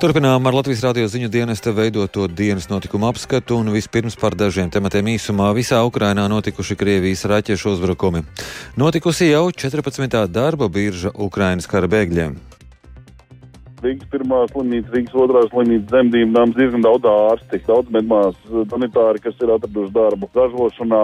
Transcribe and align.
Turpinām 0.00 0.46
ar 0.48 0.54
Latvijas 0.56 0.80
radio 0.80 1.04
ziņu 1.12 1.28
dienesta 1.28 1.74
veidoto 1.76 2.22
dienas 2.24 2.70
notikumu 2.70 3.04
apskatu 3.10 3.58
un 3.60 3.68
vispirms 3.74 4.14
par 4.16 4.32
dažiem 4.32 4.70
tematiem 4.72 5.10
īsumā 5.12 5.50
visā 5.52 5.82
Ukrainā 5.84 6.24
notikuši 6.32 6.76
Krievijas 6.80 7.26
raķešu 7.28 7.74
uzbrukumi. 7.74 8.22
Notikusi 8.80 9.28
jau 9.28 9.50
14. 9.52 10.16
darba 10.32 10.70
birža 10.72 11.12
Ukrainas 11.12 11.68
kara 11.68 11.90
bēgļiem. 11.92 12.38
Rīgas 13.84 14.08
pirmā 14.14 14.40
slimnīca, 14.54 14.88
Rīgas 14.96 15.20
otrā 15.20 15.44
slimnīca, 15.50 15.90
dzemdību 15.92 16.32
nams, 16.32 16.56
diezgan 16.56 16.88
daudz 16.88 17.12
ārsti, 17.12 17.60
daudz 17.68 17.92
medmās, 17.92 18.40
sanitāri, 18.72 19.20
kas 19.20 19.36
ir 19.44 19.52
atraduši 19.52 19.98
darbu. 20.00 20.32
Ražošanā 20.32 21.02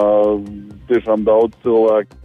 tiešām 0.89 1.29
daudz 1.29 1.53
cilvēku. 1.67 2.17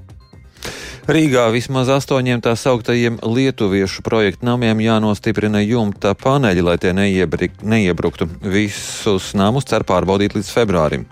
Rīgā 1.09 1.47
vismaz 1.49 1.89
astoņiem 1.89 2.43
tā 2.45 2.53
sauktajiem 2.53 3.17
lietuviešu 3.25 4.03
projektu 4.05 4.45
namiem 4.45 4.83
jānostiprina 4.85 5.63
jumta 5.63 6.13
paneļi, 6.13 6.65
lai 6.67 6.77
tie 6.81 6.93
neiebruktu. 6.93 8.29
Visus 8.45 9.31
namus 9.33 9.65
cer 9.71 9.87
pārbaudīt 9.87 10.37
līdz 10.37 10.53
februārim 10.53 11.09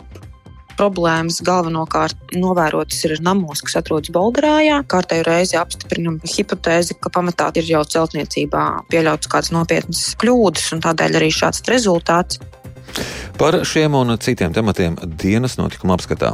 problēmas 0.79 1.41
galvenokārt 1.43 2.35
novērotas 2.39 3.01
ir 3.07 3.17
namos, 3.25 3.59
kas 3.65 3.79
atrodas 3.81 4.13
Bolgarājā. 4.15 4.77
Kārtēju 4.87 5.25
reizi 5.27 5.57
apstiprinam 5.59 6.19
hipotēzi, 6.23 6.95
ka 7.03 7.11
pamatā 7.15 7.49
ir 7.59 7.67
jau 7.67 7.81
celtniecībā 7.95 8.65
pieļauts 8.91 9.31
kāds 9.31 9.51
nopietnas 9.55 10.05
kļūdas, 10.21 10.69
un 10.75 10.85
tādēļ 10.85 11.19
arī 11.19 11.33
šāds 11.35 11.65
rezultāts. 11.67 12.39
Par 13.39 13.59
šiem 13.67 13.97
un 13.99 14.15
citiem 14.23 14.55
tematiem 14.55 14.95
dienas 15.19 15.59
notikuma 15.59 15.99
apskatā. 15.99 16.33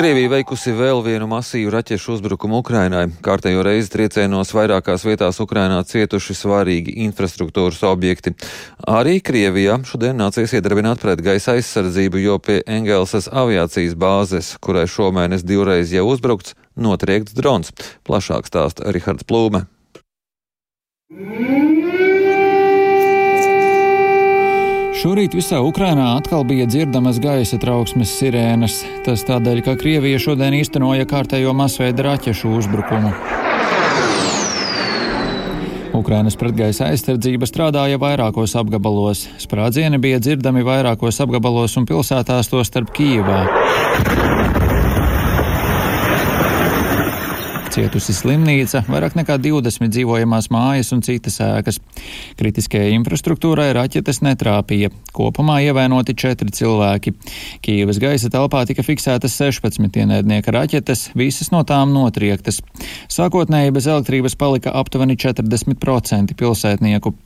Krievija 0.00 0.30
veikusi 0.32 0.72
vēl 0.72 1.02
vienu 1.04 1.26
masīvu 1.28 1.74
raķešu 1.74 2.14
uzbrukumu 2.14 2.62
Ukrainai. 2.62 3.02
Kārtējo 3.20 3.60
reizi 3.66 3.90
triecienos 3.92 4.54
vairākās 4.56 5.04
vietās 5.04 5.42
Ukrainā 5.44 5.82
cietuši 5.84 6.38
svarīgi 6.38 6.94
infrastruktūras 7.04 7.82
objekti. 7.84 8.32
Arī 8.88 9.18
Krievijā 9.20 9.76
šodien 9.84 10.16
nācies 10.16 10.56
iedarbināt 10.56 11.04
pretgaisa 11.04 11.58
aizsardzību, 11.58 12.24
jo 12.24 12.40
pie 12.40 12.62
Engelsas 12.64 13.28
aviācijas 13.28 13.92
bāzes, 14.00 14.54
kurai 14.64 14.86
šomēnes 14.88 15.44
divreiz 15.44 15.92
jau 15.92 16.06
uzbrukts, 16.14 16.56
notriekts 16.80 17.36
drons. 17.36 17.76
Plašāk 18.08 18.48
stāsta 18.48 18.88
Rihards 18.96 19.28
Plūme. 19.28 19.66
Mm. 21.12 21.69
Šorīt 24.90 25.36
visā 25.38 25.60
Ukrainā 25.62 26.16
atkal 26.18 26.42
bija 26.42 26.64
dzirdamas 26.66 27.20
gaisa 27.22 27.60
trauksmes 27.62 28.10
sirēnas. 28.18 28.80
Tas 29.06 29.22
tādēļ, 29.28 29.60
ka 29.62 29.76
Krievija 29.78 30.18
šodien 30.18 30.56
īstenoja 30.58 31.06
kārtējo 31.06 31.54
masveida 31.54 32.08
raķešu 32.08 32.50
uzbrukumu. 32.58 33.12
Ukrainas 35.94 36.34
pretgaisa 36.40 36.88
aizsardzība 36.90 37.46
strādāja 37.46 38.00
vairākos 38.02 38.56
apgabalos. 38.58 39.28
Sprādzieni 39.38 40.02
bija 40.02 40.18
dzirdami 40.18 40.66
vairākos 40.66 41.22
apgabalos 41.22 41.78
un 41.78 41.86
pilsētās, 41.86 42.50
to 42.50 42.64
starp 42.66 42.90
Kīvā. 42.96 44.69
Cietusi 47.80 48.12
slimnīca, 48.12 48.82
vairāk 48.92 49.14
nekā 49.16 49.38
20 49.40 49.88
dzīvojamās 49.94 50.50
mājas 50.52 50.90
un 50.92 51.00
citas 51.00 51.38
ēkas. 51.40 51.78
Kritiskajai 52.36 52.90
infrastruktūrai 52.98 53.70
raķetes 53.72 54.20
netrāpīja. 54.26 54.90
Kopumā 55.16 55.62
ievainoti 55.64 56.12
četri 56.12 56.52
cilvēki. 56.52 57.14
Kīvas 57.64 58.02
gaisa 58.02 58.28
telpā 58.34 58.66
tika 58.68 58.84
fiksētas 58.84 59.38
16 59.40 59.96
ienaidnieka 59.96 60.52
raķetes, 60.58 61.06
visas 61.16 61.48
no 61.54 61.62
tām 61.64 61.96
notriektas. 61.96 62.60
Sākotnēji 63.08 63.72
bez 63.78 63.88
elektrības 63.88 64.36
palika 64.36 64.76
aptuveni 64.76 65.16
40% 65.16 66.36
pilsētnieku. 66.36 67.16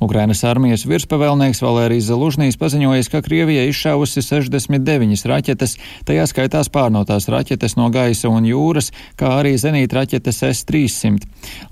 Ukrainas 0.00 0.42
armijas 0.44 0.84
virspavēlnieks 0.86 1.62
Valērijas 1.64 2.10
Zalužnīs 2.10 2.58
paziņojis, 2.60 3.08
ka 3.12 3.22
Krievija 3.24 3.64
izšāvusi 3.70 4.22
69 4.24 5.24
raķetes, 5.30 5.76
tajā 6.08 6.26
skaitās 6.30 6.70
pārnotās 6.72 7.28
raķetes 7.32 7.76
no 7.78 7.88
gaisa 7.94 8.30
un 8.30 8.46
jūras, 8.48 8.92
kā 9.18 9.32
arī 9.40 9.56
zenīta 9.60 10.00
raķetes 10.00 10.42
S-300. 10.50 11.26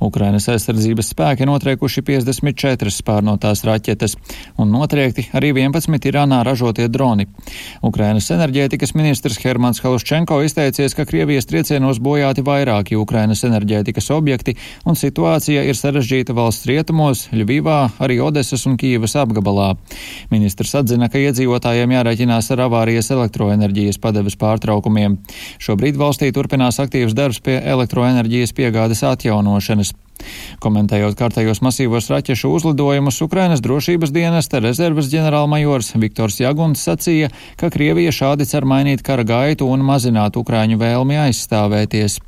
Ukrainas 0.04 0.48
aizsardzības 0.52 1.12
spēki 1.14 1.48
notriekuši 1.48 2.04
54 2.06 3.04
pārnotās 3.06 3.64
raķetes, 3.66 4.16
un 4.58 4.72
notriekti 4.74 5.28
arī 5.36 5.52
11 5.54 6.08
Irānā 6.10 6.42
ražotie 6.46 6.88
droni. 6.88 7.28
Ukrainas 7.84 8.30
enerģētikas 8.34 8.94
ministrs 8.96 9.40
Hermans 9.44 9.82
Haluščenko 9.84 10.40
izteicies, 10.46 10.96
ka 10.96 11.06
Krievijas 11.08 11.48
triecienos 11.50 12.00
bojāti 12.02 12.44
vairāki 12.46 12.98
Ukrainas 12.98 13.44
enerģētikas 13.46 14.10
objekti, 14.14 14.56
un 14.88 14.98
situācija 14.98 15.64
ir 15.68 15.78
sarežģīta 15.78 16.36
valsts 16.36 16.68
rietumos, 16.70 17.28
Ļuvivā, 17.34 17.83
arī 18.02 18.20
Odesas 18.24 18.66
un 18.68 18.78
Kīvas 18.80 19.16
apgabalā. 19.20 19.72
Ministrs 20.32 20.74
atzina, 20.80 21.10
ka 21.12 21.22
iedzīvotājiem 21.22 21.96
jārēķinās 21.96 22.52
ar 22.54 22.64
avārijas 22.68 23.10
elektroenerģijas 23.14 24.00
padeves 24.02 24.38
pārtraukumiem. 24.40 25.18
Šobrīd 25.62 26.00
valstī 26.00 26.32
turpinās 26.34 26.80
aktīvs 26.82 27.16
darbs 27.16 27.42
pie 27.44 27.60
elektroenerģijas 27.60 28.56
piegādes 28.56 29.04
atjaunošanas. 29.06 29.94
Komentējot 30.62 31.16
kārtējos 31.18 31.60
masīvos 31.64 32.08
raķešu 32.12 32.52
uzlidojumus, 32.56 33.20
Ukrainas 33.24 33.62
drošības 33.64 34.12
dienesta 34.14 34.60
rezerves 34.62 35.10
ģenerālmajors 35.12 35.92
Viktors 36.00 36.38
Jaguns 36.40 36.84
sacīja, 36.86 37.30
ka 37.60 37.70
Krievija 37.74 38.14
šādi 38.14 38.46
cer 38.48 38.66
mainīt 38.68 39.04
kara 39.06 39.26
gaitu 39.26 39.68
un 39.70 39.84
mazināt 39.84 40.38
Ukraiņu 40.40 40.78
vēlmi 40.80 41.18
aizstāvēties. 41.26 42.20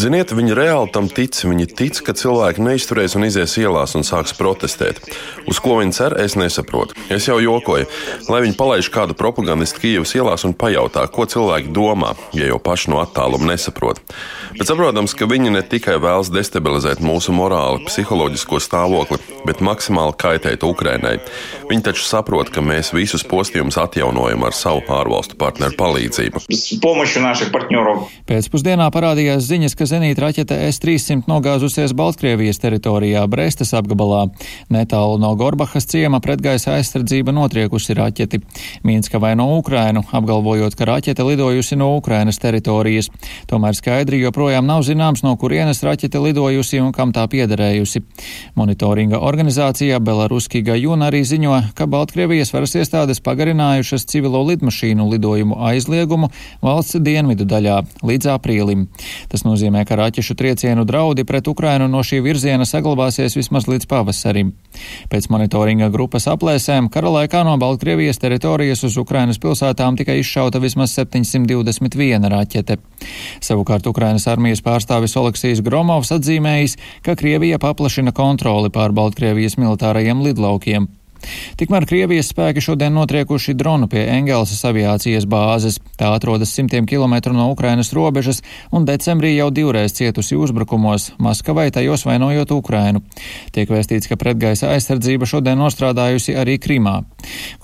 Ziniet, 0.00 0.32
viņi 0.32 0.54
reāli 0.56 0.92
tam 0.94 1.10
tic. 1.12 1.36
Viņi 1.44 1.66
tic, 1.76 2.00
ka 2.06 2.14
cilvēki 2.16 2.62
neizturēs 2.64 3.16
un 3.18 3.26
izies 3.28 3.56
ielās 3.60 3.96
un 3.98 4.06
sāks 4.06 4.32
protestēt. 4.38 5.02
Uz 5.50 5.60
ko 5.62 5.76
viņi 5.80 5.96
cer, 5.96 6.16
es 6.22 6.38
nesaprotu. 6.38 6.96
Es 7.12 7.28
jau 7.28 7.36
jokoju, 7.42 7.88
lai 8.32 8.40
viņi 8.46 8.56
palaiž 8.58 8.90
kādu 8.94 9.16
propagandistu 9.18 9.82
Kijavas 9.82 10.14
ielās 10.16 10.46
un 10.48 10.56
pajautā, 10.56 11.04
ko 11.12 11.26
cilvēki 11.28 11.72
domā, 11.74 12.14
ja 12.36 12.48
jau 12.48 12.58
paši 12.62 12.92
no 12.94 13.02
attāluma 13.02 13.52
nesaprot. 13.52 14.00
Bet 14.56 14.70
saprotams, 14.70 15.12
ka 15.18 15.28
viņi 15.28 15.52
ne 15.52 15.62
tikai 15.66 15.98
vēlas 16.02 16.32
destabilizēt 16.32 17.02
mūsu 17.04 17.34
morāli, 17.36 17.84
psiholoģisko 17.90 18.60
stāvokli, 18.62 19.20
bet 19.46 19.60
maksimāli 19.64 20.16
kaitēt 20.18 20.64
Ukrainai. 20.66 21.18
Viņi 21.68 21.86
taču 21.90 22.06
saprot, 22.06 22.50
ka 22.54 22.64
mēs 22.64 22.94
visus 22.96 23.26
postījumus 23.26 23.78
atjaunojam 23.82 24.46
ar 24.48 24.56
savu 24.56 24.82
ārvalstu 24.96 25.36
partneru 25.38 25.76
palīdzību. 25.78 26.46
Pēcpusdienā 28.26 28.86
parādījās 28.94 29.46
ziņas, 29.46 29.74
ka 29.78 29.86
zenīta 29.88 30.24
raķete 30.24 30.56
S-300 30.68 31.30
nogāzusies 31.30 31.94
Baltkrievijas 31.96 32.60
teritorijā, 32.62 33.22
Brestas 33.30 33.72
apgabalā. 33.76 34.26
Netālu 34.72 35.18
no 35.22 35.32
Gorbahas 35.38 35.86
ciema 35.90 36.20
pretgaisa 36.24 36.76
aizsardzība 36.76 37.34
notriekusi 37.34 37.96
raķeti. 37.96 38.40
Mīnska 38.86 39.20
vai 39.22 39.34
no 39.38 39.48
Ukrainu, 39.58 40.04
apgalvojot, 40.10 40.76
ka 40.78 40.88
raķete 40.90 41.26
lidojusi 41.26 41.78
no 41.78 41.92
Ukrainas 41.96 42.40
teritorijas. 42.42 43.10
Tomēr 43.50 43.78
skaidri 43.78 44.20
joprojām 44.22 44.66
nav 44.66 44.84
zināms, 44.86 45.24
no 45.26 45.36
kurienes 45.40 45.82
raķete 45.86 46.22
lidojusi 46.22 46.82
un 46.82 46.92
kam 46.96 47.14
tā 47.16 47.26
piederējusi. 47.30 48.02
Monitoringa 48.58 49.22
organizācijā 49.22 50.00
Belaruski 50.02 50.62
Gajun 50.66 51.06
arī 51.06 51.22
ziņo, 51.26 51.60
ka 51.78 51.88
Baltkrievijas 51.90 52.52
varas 52.54 52.76
iestādes 52.78 53.22
pagarinājušas 53.24 54.06
civilo 54.10 54.42
lidmašīnu 54.50 55.08
lidojumu 55.14 55.58
aizliegumu 55.70 56.30
valsts 56.62 57.00
dienvidu 57.02 57.45
daļā 57.48 57.76
līdz 58.06 58.30
aprīlim. 58.34 58.86
Tas 59.32 59.44
nozīmē, 59.46 59.84
ka 59.88 59.98
raķešu 60.00 60.36
triecienu 60.38 60.84
draudi 60.88 61.24
pret 61.28 61.48
Ukrainu 61.48 61.88
no 61.90 62.02
šī 62.06 62.20
virziena 62.24 62.66
saglabāsies 62.68 63.36
vismaz 63.38 63.68
līdz 63.70 63.88
pavasarim. 63.90 64.52
Pēc 65.12 65.28
monitoringa 65.32 65.88
grupas 65.94 66.28
aplēsēm 66.30 66.90
kara 66.92 67.12
laikā 67.20 67.44
no 67.46 67.56
Baltkrievijas 67.60 68.20
teritorijas 68.22 68.84
uz 68.86 68.98
Ukrainas 69.00 69.40
pilsētām 69.42 69.98
tika 69.98 70.16
izšauta 70.18 70.60
vismaz 70.62 70.94
721 70.98 72.28
raķete. 72.32 72.78
Savukārt 73.44 73.86
Ukrainas 73.86 74.26
armijas 74.30 74.64
pārstāvis 74.64 75.16
Oleksijas 75.20 75.62
Gromovs 75.64 76.12
atzīmējis, 76.16 76.76
ka 77.06 77.16
Krievija 77.18 77.60
paplašina 77.62 78.14
kontroli 78.16 78.72
pār 78.74 78.94
Baltkrievijas 78.96 79.58
militārajiem 79.60 80.24
lidlaukiem. 80.26 80.88
Tikmēr 81.60 81.86
Krievijas 81.88 82.30
spēki 82.32 82.62
šodien 82.64 82.94
notriekuši 82.96 83.54
dronu 83.56 83.88
pie 83.90 84.04
Engelsas 84.12 84.62
aviācijas 84.68 85.26
bāzes. 85.30 85.78
Tā 85.96 86.10
atrodas 86.12 86.52
simtiem 86.52 86.86
kilometru 86.88 87.32
no 87.36 87.48
Ukrainas 87.52 87.92
robežas 87.96 88.42
un 88.72 88.84
decembrī 88.88 89.34
jau 89.36 89.48
divreiz 89.50 89.94
cietusi 89.96 90.36
uzbrukumos, 90.36 91.12
Maskavai 91.22 91.70
tajos 91.72 92.04
vainojot 92.06 92.52
Ukrainu. 92.56 93.02
Tiek 93.56 93.70
vēstīts, 93.72 94.08
ka 94.10 94.18
pretgaisa 94.20 94.72
aizsardzība 94.74 95.28
šodien 95.28 95.58
nostrādājusi 95.60 96.36
arī 96.36 96.58
Krimā. 96.62 97.00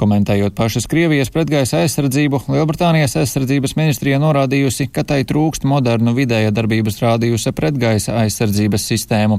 Komentējot 0.01 0.57
pašas 0.59 0.89
Krievijas 0.91 1.31
pretgaisa 1.33 1.83
aizsardzību, 1.83 2.43
Lielbritānijas 2.53 3.17
aizsardzības 3.21 3.77
ministrija 3.79 4.19
norādījusi, 4.23 4.89
ka 4.93 5.05
tai 5.07 5.23
trūkst 5.29 5.67
modernu 5.69 6.15
vidēja 6.17 6.53
darbības 6.55 6.99
rādījusa 7.03 7.53
pretgaisa 7.57 8.17
aizsardzības 8.25 8.89
sistēmu, 8.93 9.39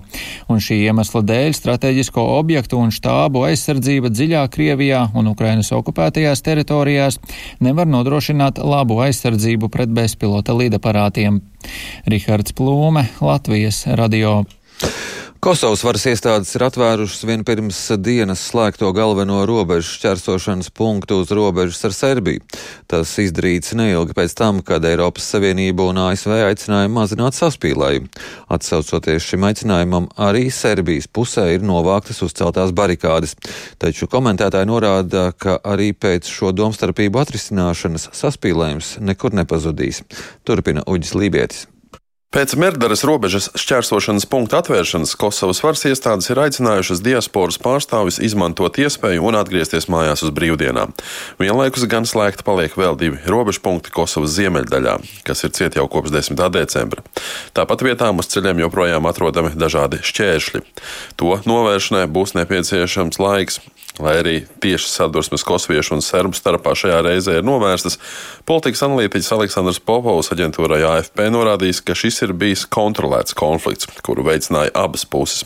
un 0.50 0.63
šī 0.63 0.80
iemesla 0.88 1.24
dēļ 1.27 1.57
strateģisko 1.57 2.24
objektu 2.38 2.80
un 2.80 2.94
štābu 2.94 3.45
aizsardzība 3.50 4.02
aizsardzība 4.03 4.11
dziļā 4.11 4.41
Krievijā 4.51 5.01
un 5.15 5.27
Ukrainas 5.31 5.71
okupētajās 5.71 6.41
teritorijās 6.44 7.19
nevar 7.63 7.88
nodrošināt 7.88 8.59
labu 8.59 9.00
aizsardzību 9.00 9.69
pret 9.69 9.89
bezpilota 9.89 10.53
lidaparātiem. 10.53 11.41
Rihards 12.05 12.53
Plūme, 12.53 13.07
Latvijas 13.21 13.85
radio. 13.95 14.44
Kosovas 15.44 15.81
varas 15.84 16.06
iestādes 16.07 16.54
ir 16.56 16.63
atvērušas 16.63 17.25
vien 17.28 17.42
pirms 17.44 17.75
dienas 18.00 18.40
slēgto 18.48 18.88
galveno 18.95 19.42
robežu 19.44 19.90
šķērsošanas 19.98 20.69
punktu 20.72 21.18
uz 21.19 21.34
robežas 21.36 21.81
ar 21.84 21.95
Serbiju. 21.98 22.40
Tas 22.88 23.12
izdarīts 23.19 23.74
neilgi 23.75 24.16
pēc 24.16 24.38
tam, 24.40 24.62
kad 24.63 24.88
Eiropas 24.88 25.28
Savienība 25.34 25.90
un 25.92 26.00
ASV 26.06 26.38
aicināja 26.45 26.94
mazināt 26.95 27.36
saspīlējumu. 27.36 28.07
Atsaucoties 28.56 29.28
šim 29.34 29.44
aicinājumam, 29.50 30.07
arī 30.16 30.45
Serbijas 30.48 31.12
pusē 31.12 31.50
ir 31.57 31.68
novāktas 31.68 32.24
uzceltās 32.24 32.72
barikādes. 32.72 33.36
Taču 33.84 34.07
komentētāji 34.07 34.72
norāda, 34.72 35.28
ka 35.36 35.60
arī 35.60 35.92
pēc 35.92 36.31
šo 36.31 36.56
domstarpību 36.56 37.19
atrisināšanas 37.19 38.13
saspīlējums 38.16 38.95
nekur 39.04 39.36
nepazudīs. 39.36 40.06
Turpina 40.48 40.88
Uģis 40.88 41.16
Lībietis. 41.19 41.68
Pēc 42.33 42.56
Merdaras 42.57 43.03
robežas 43.06 43.51
šķērsošanas 43.62 44.25
punkta 44.25 44.63
atvēršanas 44.63 45.12
Kosovas 45.21 45.59
varas 45.62 45.83
iestādes 45.85 46.31
ir 46.33 46.39
aicinājušas 46.41 47.03
diasporas 47.06 47.59
pārstāvis 47.62 48.18
izmantot 48.25 48.80
iespēju 48.81 49.27
un 49.30 49.38
atgriezties 49.38 49.85
mājās 49.94 50.25
uz 50.25 50.31
brīvdienām. 50.33 50.95
Vienlaikus 51.38 51.85
gan 51.91 52.09
slēgta 52.09 52.41
paliek 52.47 52.74
vēl 52.74 52.97
divi 52.97 53.21
robežpunkti 53.30 53.94
Kosovas 53.94 54.33
ziemeļdaļā, 54.33 54.95
kas 55.30 55.45
ir 55.45 55.53
ciet 55.53 55.77
jau 55.77 55.85
kopš 55.85 56.09
10. 56.15 56.41
decembra. 56.57 57.06
Tāpat 57.53 57.85
vietām 57.85 58.18
uz 58.18 58.31
ceļiem 58.33 58.65
joprojām 58.65 59.06
atrodami 59.13 59.53
dažādi 59.53 60.01
šķēršļi. 60.01 60.65
To 61.21 61.38
novēršanai 61.45 62.07
būs 62.09 62.33
nepieciešams 62.39 63.21
laiks. 63.21 63.62
Lai 64.01 64.16
arī 64.24 64.34
tieši 64.63 64.88
sadursmes 64.90 65.44
kosoviešu 65.45 65.94
un 65.94 66.00
serbu 66.01 66.34
starpā 66.34 66.72
šajā 66.74 66.98
reizē 67.06 67.36
ir 67.38 67.44
novērstas, 67.45 68.00
politikas 68.50 68.81
analītiķis 68.88 69.30
Aleksandrs 69.36 69.78
Popovs 69.86 70.31
aģentūrai 70.34 70.80
AFP 70.88 71.28
norādījis, 71.30 71.84
ka 71.86 71.94
šis 71.98 72.18
ir 72.25 72.34
bijis 72.34 72.63
kontrolēts 72.66 73.38
konflikts, 73.38 73.86
kuru 74.01 74.25
veicināja 74.25 74.74
abas 74.81 75.06
puses. 75.06 75.44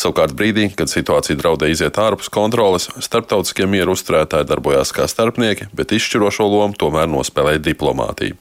Savukārt 0.00 0.32
brīdī, 0.38 0.70
kad 0.78 0.88
situācija 0.88 1.36
draudēja 1.36 1.76
iziet 1.76 2.00
ārpus 2.00 2.32
kontroles, 2.32 2.88
starptautiskie 3.04 3.68
mieru 3.68 3.92
uzturētāji 3.92 4.48
darbojās 4.48 4.94
kā 4.96 5.04
starpnieki, 5.04 5.68
bet 5.76 5.92
izšķirošo 5.92 6.48
lomu 6.48 6.80
tomēr 6.80 7.12
nospēlēja 7.12 7.60
diplomātija. 7.68 8.40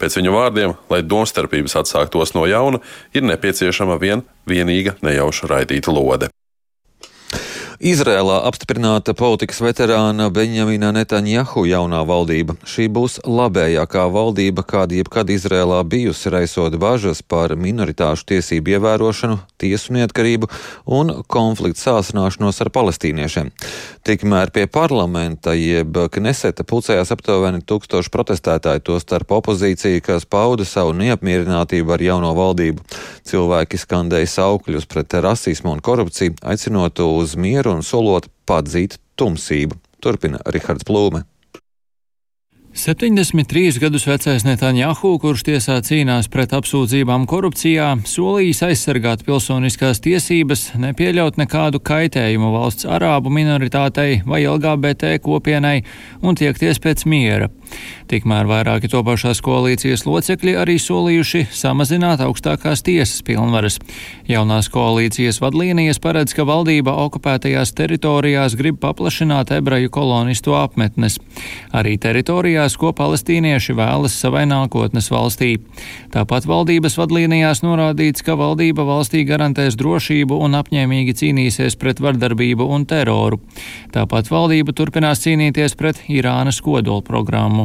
Pēc 0.00 0.16
viņu 0.22 0.32
vārdiem, 0.38 0.74
lai 0.88 1.02
domstarpības 1.04 1.76
atsāktos 1.82 2.32
no 2.32 2.48
jauna, 2.48 2.80
ir 3.12 3.28
nepieciešama 3.28 4.00
vien 4.00 4.24
vienīga 4.48 4.96
nejauša 5.04 5.52
raidīta 5.52 5.92
lode. 5.92 6.32
Izrēlā 7.76 8.38
apstiprināta 8.48 9.12
politikas 9.12 9.58
veterāna 9.60 10.30
Benjamina 10.32 10.94
Netanjahu 10.96 11.66
jaunā 11.68 11.98
valdība. 12.08 12.54
Šī 12.64 12.86
būs 12.88 13.18
labējākā 13.28 14.06
valdība, 14.14 14.64
kāda 14.64 14.96
jebkad 14.96 15.28
Izrēlā 15.34 15.82
bijusi, 15.84 16.30
raisot 16.32 16.78
bažas 16.80 17.20
par 17.20 17.52
minoritāšu 17.52 18.24
tiesību 18.32 18.78
ievērošanu, 18.78 19.36
tiesu 19.60 19.92
neatkarību 19.92 20.48
un 20.88 21.12
konfliktu 21.28 21.82
sāsināšanos 21.82 22.62
ar 22.64 22.72
palestīniešiem. 22.72 23.52
Tikmēr 24.08 24.54
pie 24.56 24.64
parlamenta 24.72 25.52
jeb 25.52 26.00
Kneseta 26.14 26.64
pulcējās 26.64 27.12
aptuveni 27.12 27.60
tūkstoši 27.60 28.12
protestētāji, 28.14 28.84
to 28.88 28.96
starp 29.02 29.36
opozīciju, 29.36 30.00
kas 30.06 30.24
pauda 30.24 30.64
savu 30.64 30.96
neapmierinātību 30.96 31.92
ar 31.92 32.06
jauno 32.08 32.32
valdību. 32.38 32.88
Cilvēki 33.26 33.82
skandēja 33.82 34.32
saukļus 34.38 34.88
pret 34.88 35.18
rasismu 35.20 35.74
un 35.74 35.84
korupciju, 35.84 36.38
aicinot 36.46 37.04
uz 37.04 37.36
mieru 37.36 37.65
mieru 37.66 37.80
un 37.80 37.82
solot 37.82 38.28
padzīt 38.46 38.98
tumsību. 39.18 39.74
Turpina 40.00 40.38
Rihards 40.46 40.86
Plūme. 40.86 41.24
73 42.76 43.80
gadus 43.80 44.04
vecais 44.04 44.44
Netanjahu, 44.44 45.14
kurš 45.18 45.46
tiesā 45.48 45.78
cīnās 45.80 46.28
pret 46.28 46.52
apsūdzībām 46.52 47.24
korupcijā, 47.26 47.86
solījis 48.04 48.60
aizsargāt 48.68 49.24
pilsoniskās 49.24 50.02
tiesības, 50.04 50.74
nepieļaut 50.76 51.40
nekādu 51.40 51.80
kaitējumu 51.80 52.52
valsts 52.52 52.84
arābu 52.84 53.32
minoritātei 53.32 54.20
vai 54.28 54.44
LGBT 54.44 55.16
kopienai 55.24 55.80
un 56.20 56.36
tiekties 56.36 56.82
pēc 56.84 57.06
miera. 57.08 57.48
Tikmēr 58.06 58.46
vairāki 58.46 58.86
topošās 58.86 59.40
koalīcijas 59.42 60.04
locekļi 60.06 60.52
arī 60.60 60.76
solījuši 60.78 61.48
samazināt 61.50 62.20
augstākās 62.22 62.84
tiesas 62.86 63.24
pilnvaras. 63.26 63.80
Jaunās 64.30 64.68
koalīcijas 64.70 65.40
vadlīnijas 65.42 65.98
paredz, 66.02 66.34
ka 66.36 66.46
valdība 66.46 66.94
okupētajās 67.06 67.74
teritorijās 67.74 68.54
grib 68.58 68.78
paplašināt 68.82 69.50
ebreju 69.56 69.90
kolonistu 69.96 70.54
apmetnes. 70.54 71.18
Arī 71.74 71.96
teritorijās, 71.98 72.76
ko 72.78 72.92
palestīnieši 72.94 73.74
vēlas 73.74 74.14
savai 74.14 74.44
nākotnes 74.46 75.10
valstī. 75.10 75.56
Tāpat 76.14 76.46
valdības 76.46 76.98
vadlīnijās 77.00 77.64
norādīts, 77.66 78.22
ka 78.22 78.38
valdība 78.38 78.86
valstī 78.86 79.24
garantēs 79.26 79.74
drošību 79.80 80.38
un 80.46 80.54
apņēmīgi 80.60 81.16
cīnīsies 81.24 81.78
pret 81.80 82.04
vardarbību 82.04 82.70
un 82.70 82.86
teroru. 82.86 83.42
Tāpat 83.90 84.30
valdība 84.30 84.76
turpinās 84.76 85.26
cīnīties 85.26 85.74
pret 85.74 86.04
Irānas 86.12 86.62
kodolprogrammu 86.62 87.55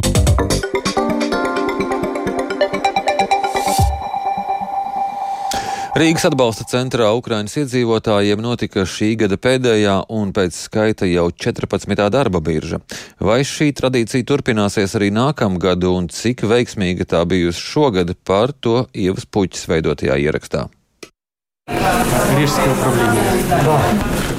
Rīgas 5.92 6.24
atbalsta 6.24 6.64
centrā 6.64 7.10
Ukrainas 7.12 7.52
iedzīvotājiem 7.60 8.40
notika 8.40 8.86
šī 8.88 9.10
gada 9.20 9.36
pēdējā 9.36 9.98
un 10.16 10.32
pēc 10.32 10.56
skaita 10.56 11.04
jau 11.04 11.28
14. 11.30 12.08
darba 12.08 12.40
birža. 12.40 12.80
Vai 13.20 13.42
šī 13.44 13.74
tradīcija 13.76 14.24
turpināsies 14.24 14.96
arī 14.96 15.12
nākamgad 15.12 15.84
un 15.84 16.08
cik 16.08 16.46
veiksmīga 16.48 17.04
tā 17.12 17.20
bijusi 17.28 17.60
šogad 17.60 18.16
par 18.24 18.56
to 18.56 18.86
ievas 18.96 19.28
puķis 19.28 19.68
veidotajā 19.68 20.16
ierakstā? 20.24 20.70
Рижское 22.37 22.71
управление. 22.71 23.23
Да. 23.49 23.79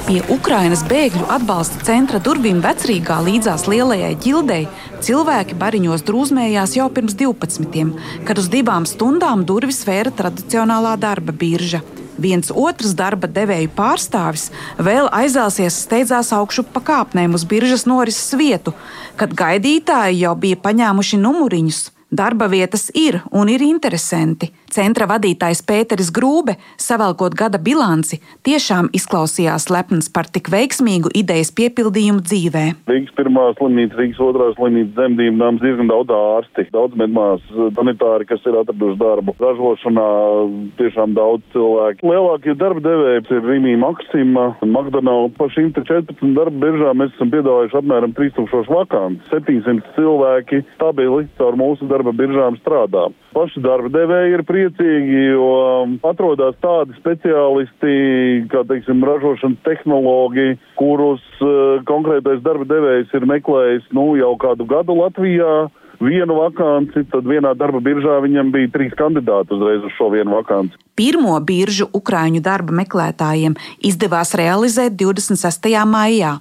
Pie 0.09 0.23
Ukrainas 0.33 0.81
bēgļu 0.89 1.27
atbalsta 1.29 1.83
centra 1.85 2.21
durvīm 2.23 2.63
vecrīgā 2.65 3.19
līdzās 3.27 3.67
lielajai 3.69 4.15
ģildei 4.25 4.63
cilvēki 5.05 5.57
bariņos 5.61 6.05
drūzmējās 6.09 6.77
jau 6.79 6.87
pirms 6.95 7.17
12, 7.19 7.91
kad 8.25 8.41
uz 8.41 8.49
divām 8.49 8.87
stundām 8.89 9.43
durvis 9.45 9.83
vēra 9.89 10.15
tradicionālā 10.15 10.95
darba 11.01 11.35
birža. 11.37 11.83
Viens 12.19 12.49
otrs 12.55 12.97
darba 12.99 13.29
devēju 13.29 13.75
pārstāvis 13.77 14.49
vēl 14.79 15.11
aizelsies 15.13 15.77
steidzās 15.85 16.33
augšu 16.33 16.65
pa 16.73 16.81
kāpnēm 16.89 17.37
uz 17.37 17.45
biržas 17.51 17.85
norises 17.91 18.33
vietu, 18.39 18.73
kad 19.21 19.37
gaidītāji 19.37 20.25
jau 20.25 20.35
bija 20.39 20.57
paņēmuši 20.65 21.21
numuriņus. 21.21 21.85
Darba 22.09 22.49
vietas 22.49 22.89
ir 22.97 23.21
un 23.37 23.51
ir 23.53 23.61
interesanti. 23.61 24.49
Centra 24.74 25.06
vadītājs 25.06 25.60
Pēteris 25.70 26.08
Grūbe, 26.10 26.56
savalkot 26.82 27.36
gada 27.38 27.60
bilanci, 27.62 28.18
tiešām 28.48 28.88
izklausījās 28.98 29.68
lepns 29.70 30.08
par 30.10 30.26
tik 30.34 30.50
veiksmīgu 30.50 31.12
idejas 31.20 31.52
piepildījumu 31.54 32.24
dzīvē. 32.26 32.64
Rīgas 32.90 33.14
pirmā 33.20 33.44
slimnīca, 33.60 34.00
Rīgas 34.00 34.22
otrā 34.26 34.48
slimnīca, 34.56 34.96
dzemdību 34.98 35.38
nams, 35.38 35.62
diezgan 35.62 35.92
daudz 35.92 36.16
ārsti, 36.18 36.66
daudz 36.74 36.98
medmās, 36.98 37.46
sanitāri, 37.78 38.26
kas 38.32 38.42
ir 38.50 38.58
atraduši 38.64 38.98
darbu. 39.04 39.36
Ražošanā 39.44 40.08
tiešām 40.82 41.14
daudz 41.20 41.46
cilvēku. 41.54 42.10
Lielākie 42.10 42.58
darba 42.58 42.82
devēji 42.88 43.22
ir 43.38 43.46
Rīmī 43.46 43.76
Maksima, 43.84 44.48
McDonald's. 44.66 45.38
Pa 45.38 45.52
šīm 45.54 45.70
14 45.78 46.34
darba 46.34 46.66
biržām 46.66 47.04
mēs 47.04 47.14
esam 47.14 47.30
piedāvājuši 47.34 47.78
apmēram 47.84 48.18
3000 48.18 48.74
vakantus. 48.74 49.30
700 49.30 49.94
cilvēki 50.00 50.64
stabili 50.74 51.28
caur 51.38 51.62
mūsu 51.62 51.86
darba 51.94 52.16
biržām 52.18 52.58
strādā. 52.64 53.12
Paši 53.34 53.64
darba 53.66 53.90
devēji 53.90 54.36
ir 54.36 54.44
priecīgi 54.46 55.22
jo 55.34 55.48
atrodas 56.06 56.58
tādi 56.62 56.94
speciālisti, 57.00 57.94
kā 58.52 58.62
teiksim, 58.70 59.02
ražošanas 59.08 59.62
tehnologi, 59.66 60.54
kurus 60.78 61.24
uh, 61.42 61.82
konkrētais 61.90 62.44
darba 62.46 62.68
devējs 62.70 63.16
ir 63.18 63.26
meklējis 63.30 63.90
nu, 63.98 64.12
jau 64.20 64.36
kādu 64.42 64.68
gadu 64.70 65.00
Latvijā 65.00 65.56
vienu 66.04 66.38
vakanci, 66.42 67.06
tad 67.12 67.28
vienā 67.28 67.54
darba 67.58 67.82
biržā 67.84 68.20
viņam 68.24 68.52
bija 68.54 68.72
trīs 68.74 68.94
kandidāti 69.00 69.56
uzreiz 69.56 69.86
uz 69.88 69.96
šo 69.98 70.10
vienu 70.14 70.38
vakanci. 70.38 70.78
Pirmo 71.00 71.38
biržu 71.42 71.88
Ukrāņu 71.96 72.44
darba 72.44 72.76
meklētājiem 72.84 73.56
izdevās 73.82 74.36
realizēt 74.38 74.98
26. 75.00 75.72
maijā. 75.90 76.38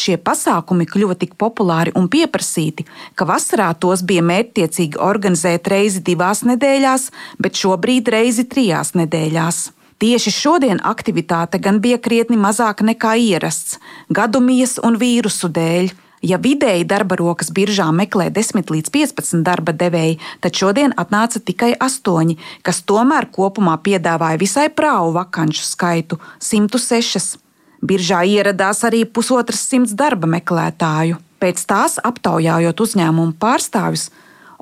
Šie 0.00 0.16
pasākumi 0.16 0.86
kļuva 0.88 1.16
tik 1.18 1.34
populāri 1.40 1.92
un 1.98 2.06
pieprasīti, 2.08 2.86
ka 3.18 3.26
vasarā 3.28 3.72
tos 3.74 4.04
bija 4.06 4.22
mērķtiecīgi 4.24 5.00
organizēt 5.02 5.68
reizi 5.68 6.00
divās 6.06 6.44
nedēļās, 6.46 7.10
bet 7.42 7.58
šobrīd 7.60 8.08
reizi 8.14 8.46
trijās 8.48 8.94
nedēļās. 8.96 9.60
Tieši 10.00 10.30
šodien 10.32 10.78
aktivitāte 10.80 11.58
gan 11.60 11.82
bija 11.84 11.98
krietni 12.00 12.38
mazāka 12.40 12.86
nekā 12.88 13.18
ierasts- 13.20 13.76
gadumijas 14.16 14.78
un 14.82 14.96
vīrusu 14.96 15.50
dēļ. 15.52 15.90
Ja 16.20 16.36
vidēji 16.36 16.84
darba 16.84 17.16
rokas 17.16 17.48
biržā 17.56 17.86
meklē 17.96 18.26
10 18.36 18.68
līdz 18.68 18.92
15 18.92 19.40
darba 19.44 19.72
devēji, 19.72 20.18
tad 20.44 20.52
šodien 20.52 20.92
atnāca 21.00 21.40
tikai 21.40 21.72
8, 21.80 22.34
kas 22.60 22.82
tomēr 22.84 23.30
kopumā 23.32 23.78
piedāvāja 23.80 24.40
visai 24.40 24.68
prāvu 24.68 25.14
vakanču 25.16 25.64
skaitu- 25.64 26.20
106. 26.50 27.38
Biržā 27.80 28.20
ieradās 28.28 28.84
arī 28.84 29.06
pusotras 29.08 29.64
simts 29.64 29.96
darba 29.96 30.28
meklētāju. 30.28 31.16
Pēc 31.40 31.64
tās 31.64 31.96
aptaujājot 32.04 32.76
uzņēmumu 32.76 33.34
pārstāvis, 33.40 34.10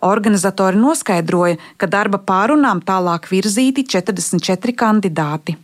organizatori 0.03 0.77
noskaidroja, 0.77 1.59
ka 1.77 1.87
darba 1.87 2.19
pārunām 2.19 2.81
tālāk 2.85 3.27
virzīti 3.27 3.83
44 3.83 4.73
kandidāti. 4.73 5.57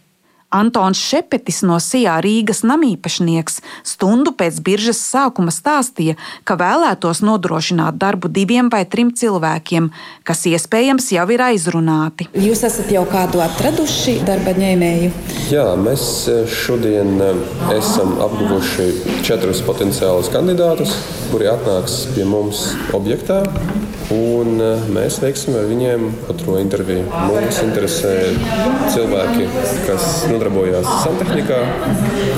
Antons 0.54 1.00
Šepetis 1.02 1.62
no 1.66 1.80
Sijā 1.82 2.14
Rīgas 2.22 2.62
namīpašnieks 2.66 3.58
stundu 3.86 4.30
pēc 4.38 4.60
biržas 4.64 5.00
sākuma 5.02 5.50
stāstīja, 5.54 6.14
ka 6.46 6.56
vēlētos 6.60 7.24
nodrošināt 7.26 7.98
darbu 7.98 8.30
diviem 8.30 8.70
vai 8.70 8.84
trim 8.86 9.10
cilvēkiem, 9.10 9.90
kas 10.22 10.44
iespējams 10.50 11.10
jau 11.16 11.26
ir 11.34 11.42
aizrunāti. 11.48 12.28
Jūs 12.38 12.62
esat 12.68 12.92
jau 12.94 13.02
kādu 13.10 13.42
atraduši 13.44 14.20
darba 14.28 14.54
ņēmēju? 14.58 15.10
Jā, 15.50 15.66
mēs 15.80 16.04
eh, 16.30 16.44
šodien 16.50 17.18
eh, 17.18 17.42
esam 17.74 18.14
apguvuši 18.22 19.20
četrus 19.26 19.64
potenciālus 19.66 20.30
kandidātus, 20.32 20.94
kuri 21.32 21.50
atnāks 21.50 22.04
pie 22.14 22.28
mums 22.28 22.70
objektā. 22.96 23.42
Un 24.14 24.60
eh, 24.60 24.86
mēs 24.92 25.18
veiksim 25.22 25.56
ar 25.58 25.68
viņiem 25.68 26.06
otro 26.32 26.58
interviju. 26.60 27.06
Mums 27.28 27.60
interesē 27.64 28.14
cilvēki, 28.92 29.48
kas 29.88 30.24
nodarbojas 30.44 30.86
santehnikā, 31.04 31.58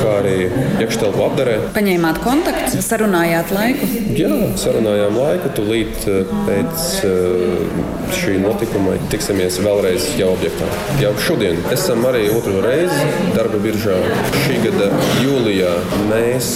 kā 0.00 0.12
arī 0.20 0.34
iekštelpu 0.82 1.22
apdarē. 1.26 1.56
Paņēmāt 1.74 2.20
kontaktu, 2.22 2.82
sarunājāt 2.84 3.52
laiku? 3.54 3.88
Jā, 4.16 4.30
sarunājām 4.60 5.18
laiku. 5.18 5.50
Tūlīt 5.56 6.06
eh, 6.10 6.34
pēc 6.46 6.84
eh, 7.08 8.12
šī 8.16 8.36
notikuma 8.42 8.96
tiksimies 9.12 9.58
vēlreiz 9.64 10.08
jau 10.20 10.30
objektā. 10.34 10.68
Jau 11.02 11.12
šodien 11.26 11.58
esam 11.74 12.04
arī 12.08 12.28
otro 12.34 12.60
reizi 12.64 13.10
darba 13.34 13.60
biržā. 13.62 13.98
Šī 14.44 14.60
gada 14.66 14.90
jūlijā 15.24 15.72
mēs 16.12 16.50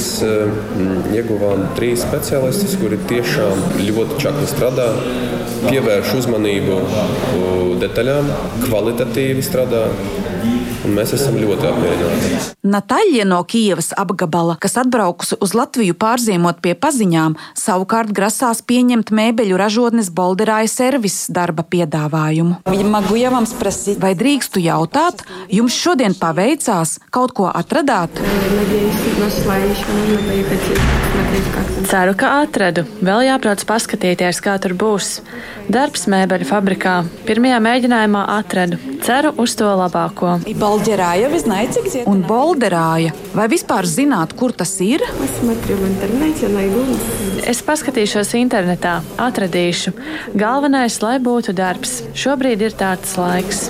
ieguvām 1.17 1.67
trīs 1.79 2.05
speciālistus, 2.07 2.77
kuri 2.81 3.01
tiešām 3.11 3.67
ļoti 3.89 4.21
čakli 4.23 4.47
strādā 4.51 4.91
pievērš 5.67 6.15
uzmanību 6.23 6.79
detaļām, 7.83 8.31
kvalitatīvi 8.67 9.45
strādā. 9.45 9.87
Mēs 10.91 11.13
esam 11.15 11.37
ļoti 11.39 11.69
apmierināti. 11.69 12.39
Natāļa 12.67 13.25
no 13.29 13.39
Kijavas 13.49 13.93
apgabala, 13.99 14.57
kas 14.61 14.77
atbraukusi 14.81 15.39
uz 15.43 15.55
Latviju 15.57 15.95
pārziemot 16.01 16.59
pie 16.65 16.75
paziņām, 16.79 17.37
savukārt 17.59 18.13
grasās 18.17 18.63
pieņemt 18.67 19.13
mēbeļu 19.15 19.59
ražotnes 19.61 20.11
Bolderāja 20.15 20.71
servises 20.71 21.31
darba 21.31 21.63
piedāvājumu. 21.63 22.61
Vai 24.05 24.13
drīkstu 24.23 24.65
jautāt, 24.65 25.25
jums 25.53 25.79
šodien 25.79 26.17
paveicās, 26.19 26.99
kaut 27.15 27.37
ko 27.39 27.49
atradāt? 27.51 28.21
Ceru, 31.91 32.13
ka 32.19 32.29
atradu. 32.43 32.85
Vēl 33.03 33.25
jābrauc 33.29 33.63
paskatīties, 33.67 34.41
kā 34.45 34.57
tur 34.63 34.75
būs. 34.79 35.21
Darbs 35.71 36.07
mēbeļu 36.11 36.47
fabrikā. 36.49 36.95
Pirmajā 37.29 37.61
mēģinājumā 37.65 38.25
atradu. 38.37 38.79
Ceru 39.07 39.33
uz 39.43 39.55
to 39.59 39.69
labāko. 39.81 40.37
Un 42.09 42.23
Bolderāja, 42.25 43.13
vai 43.37 43.47
vispār 43.53 43.85
zināt, 43.85 44.33
kur 44.39 44.55
tas 44.57 44.73
ir? 44.81 45.05
Es 47.40 47.40
paskatīšos 47.67 48.35
internetā, 48.39 49.01
atradīšu. 49.21 49.93
Galvenais, 50.39 50.97
lai 51.05 51.19
būtu 51.23 51.55
darbs. 51.57 52.01
Šobrīd 52.19 52.65
ir 52.67 52.75
tāds 52.77 53.17
laiks. 53.21 53.69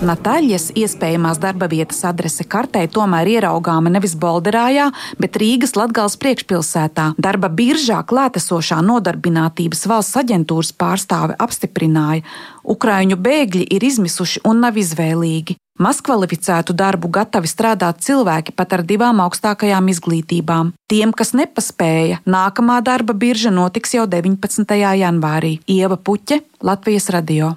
Natāļas 0.00 0.70
iespējamās 0.80 1.40
darba 1.42 1.68
vietas 1.68 2.00
adrese 2.08 2.46
kartē 2.48 2.86
tomēr 2.88 3.28
ieraugāma 3.36 3.92
nevis 3.92 4.16
Bolderājā, 4.16 4.88
bet 5.20 5.36
Rīgas 5.40 5.76
Latgales 5.76 6.16
priekšpilsētā. 6.20 7.10
Darba 7.20 7.52
biržā 7.52 8.00
klātesošā 8.08 8.80
nodarbinātības 8.86 9.84
valsts 9.90 10.16
aģentūras 10.22 10.72
pārstāve 10.72 11.36
apstiprināja, 11.36 12.24
Ukraiņu 12.64 13.20
bēgļi 13.20 13.66
ir 13.76 13.90
izmisuši 13.92 14.46
un 14.48 14.64
nav 14.64 14.80
izvēlīgi. 14.80 15.59
Mazkvalificētu 15.78 16.74
darbu 16.74 17.08
gatavi 17.14 17.46
strādāt 17.46 18.02
cilvēki 18.02 18.52
pat 18.58 18.74
ar 18.74 18.82
divām 18.82 19.22
augstākajām 19.22 19.86
izglītībām. 19.92 20.72
Tiem, 20.90 21.14
kas 21.14 21.30
nepaspēja, 21.38 22.18
nākamā 22.26 22.80
darba 22.82 23.14
birža 23.14 23.52
notiks 23.54 23.94
jau 23.94 24.08
19. 24.10 24.66
janvārī. 24.74 25.60
Ieva 25.70 25.96
Puķe, 25.96 26.40
Latvijas 26.66 27.06
radio. 27.14 27.54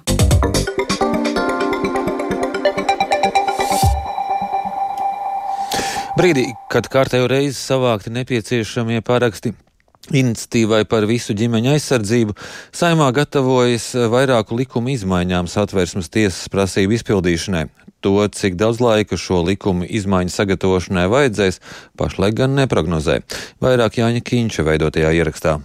Brīdī, 6.14 6.46
kad 6.70 6.86
kārtējo 6.86 7.26
reizi 7.26 7.58
savākti 7.58 8.14
nepieciešamie 8.14 9.02
paraksti 9.02 9.56
Iniciatīvai 10.12 10.82
par 10.84 11.06
visu 11.08 11.32
ģimeņa 11.32 11.78
aizsardzību 11.78 12.34
saimā 12.76 13.06
gatavojas 13.16 13.94
vairāku 14.12 14.58
likumu 14.58 14.92
izmaiņām 14.92 15.48
satversmes 15.48 16.12
tiesas 16.12 16.50
prasību 16.52 16.98
izpildīšanai. 16.98 17.64
To, 18.04 18.16
cik 18.28 18.58
daudz 18.60 18.82
laika 18.84 19.16
šo 19.16 19.40
likumu 19.48 19.86
izmaiņu 19.88 20.32
sagatavošanai 20.34 21.06
vajadzēs, 21.08 21.62
pašlaik 21.96 22.36
gan 22.36 22.58
neprognozē. 22.58 23.22
Vairāk 23.64 23.96
Jāņa 24.02 24.20
Kīņša 24.28 24.66
veidotajā 24.68 25.14
ierakstā. 25.16 25.62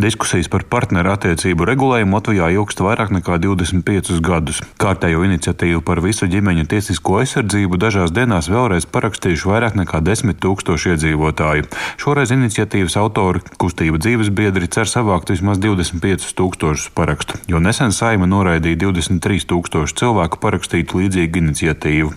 Diskusijas 0.00 0.48
par 0.52 0.64
partneru 0.68 1.12
attiecību 1.12 1.66
regulējumu 1.68 2.16
Latvijā 2.18 2.48
ilgst 2.54 2.80
vairāk 2.84 3.12
nekā 3.14 3.38
25 3.42 4.20
gadus. 4.24 4.60
Kārtējo 4.80 5.22
iniciatīvu 5.26 5.82
par 5.86 6.00
visu 6.04 6.28
ģimeņu 6.30 6.66
tiesisko 6.70 7.18
aizsardzību 7.22 7.80
dažās 7.80 8.12
dienās 8.14 8.48
vēlreiz 8.52 8.86
parakstījuši 8.92 9.48
vairāk 9.48 9.78
nekā 9.80 10.00
10 10.04 10.38
tūkstoši 10.42 10.92
iedzīvotāju. 10.94 11.68
Šoreiz 12.02 12.32
iniciatīvas 12.34 12.96
autori 13.00 13.42
kustība 13.60 14.00
dzīves 14.02 14.32
biedri 14.34 14.70
cer 14.72 14.90
savākt 14.90 15.32
vismaz 15.32 15.60
25 15.62 16.32
tūkstošus 16.38 16.92
parakstu, 16.96 17.40
jo 17.50 17.62
nesen 17.62 17.94
saima 17.96 18.28
noraidīja 18.30 18.80
23 18.84 19.48
tūkstošu 19.52 19.98
cilvēku 20.02 20.40
parakstītu 20.42 21.02
līdzīgu 21.02 21.42
iniciatīvu. 21.44 22.12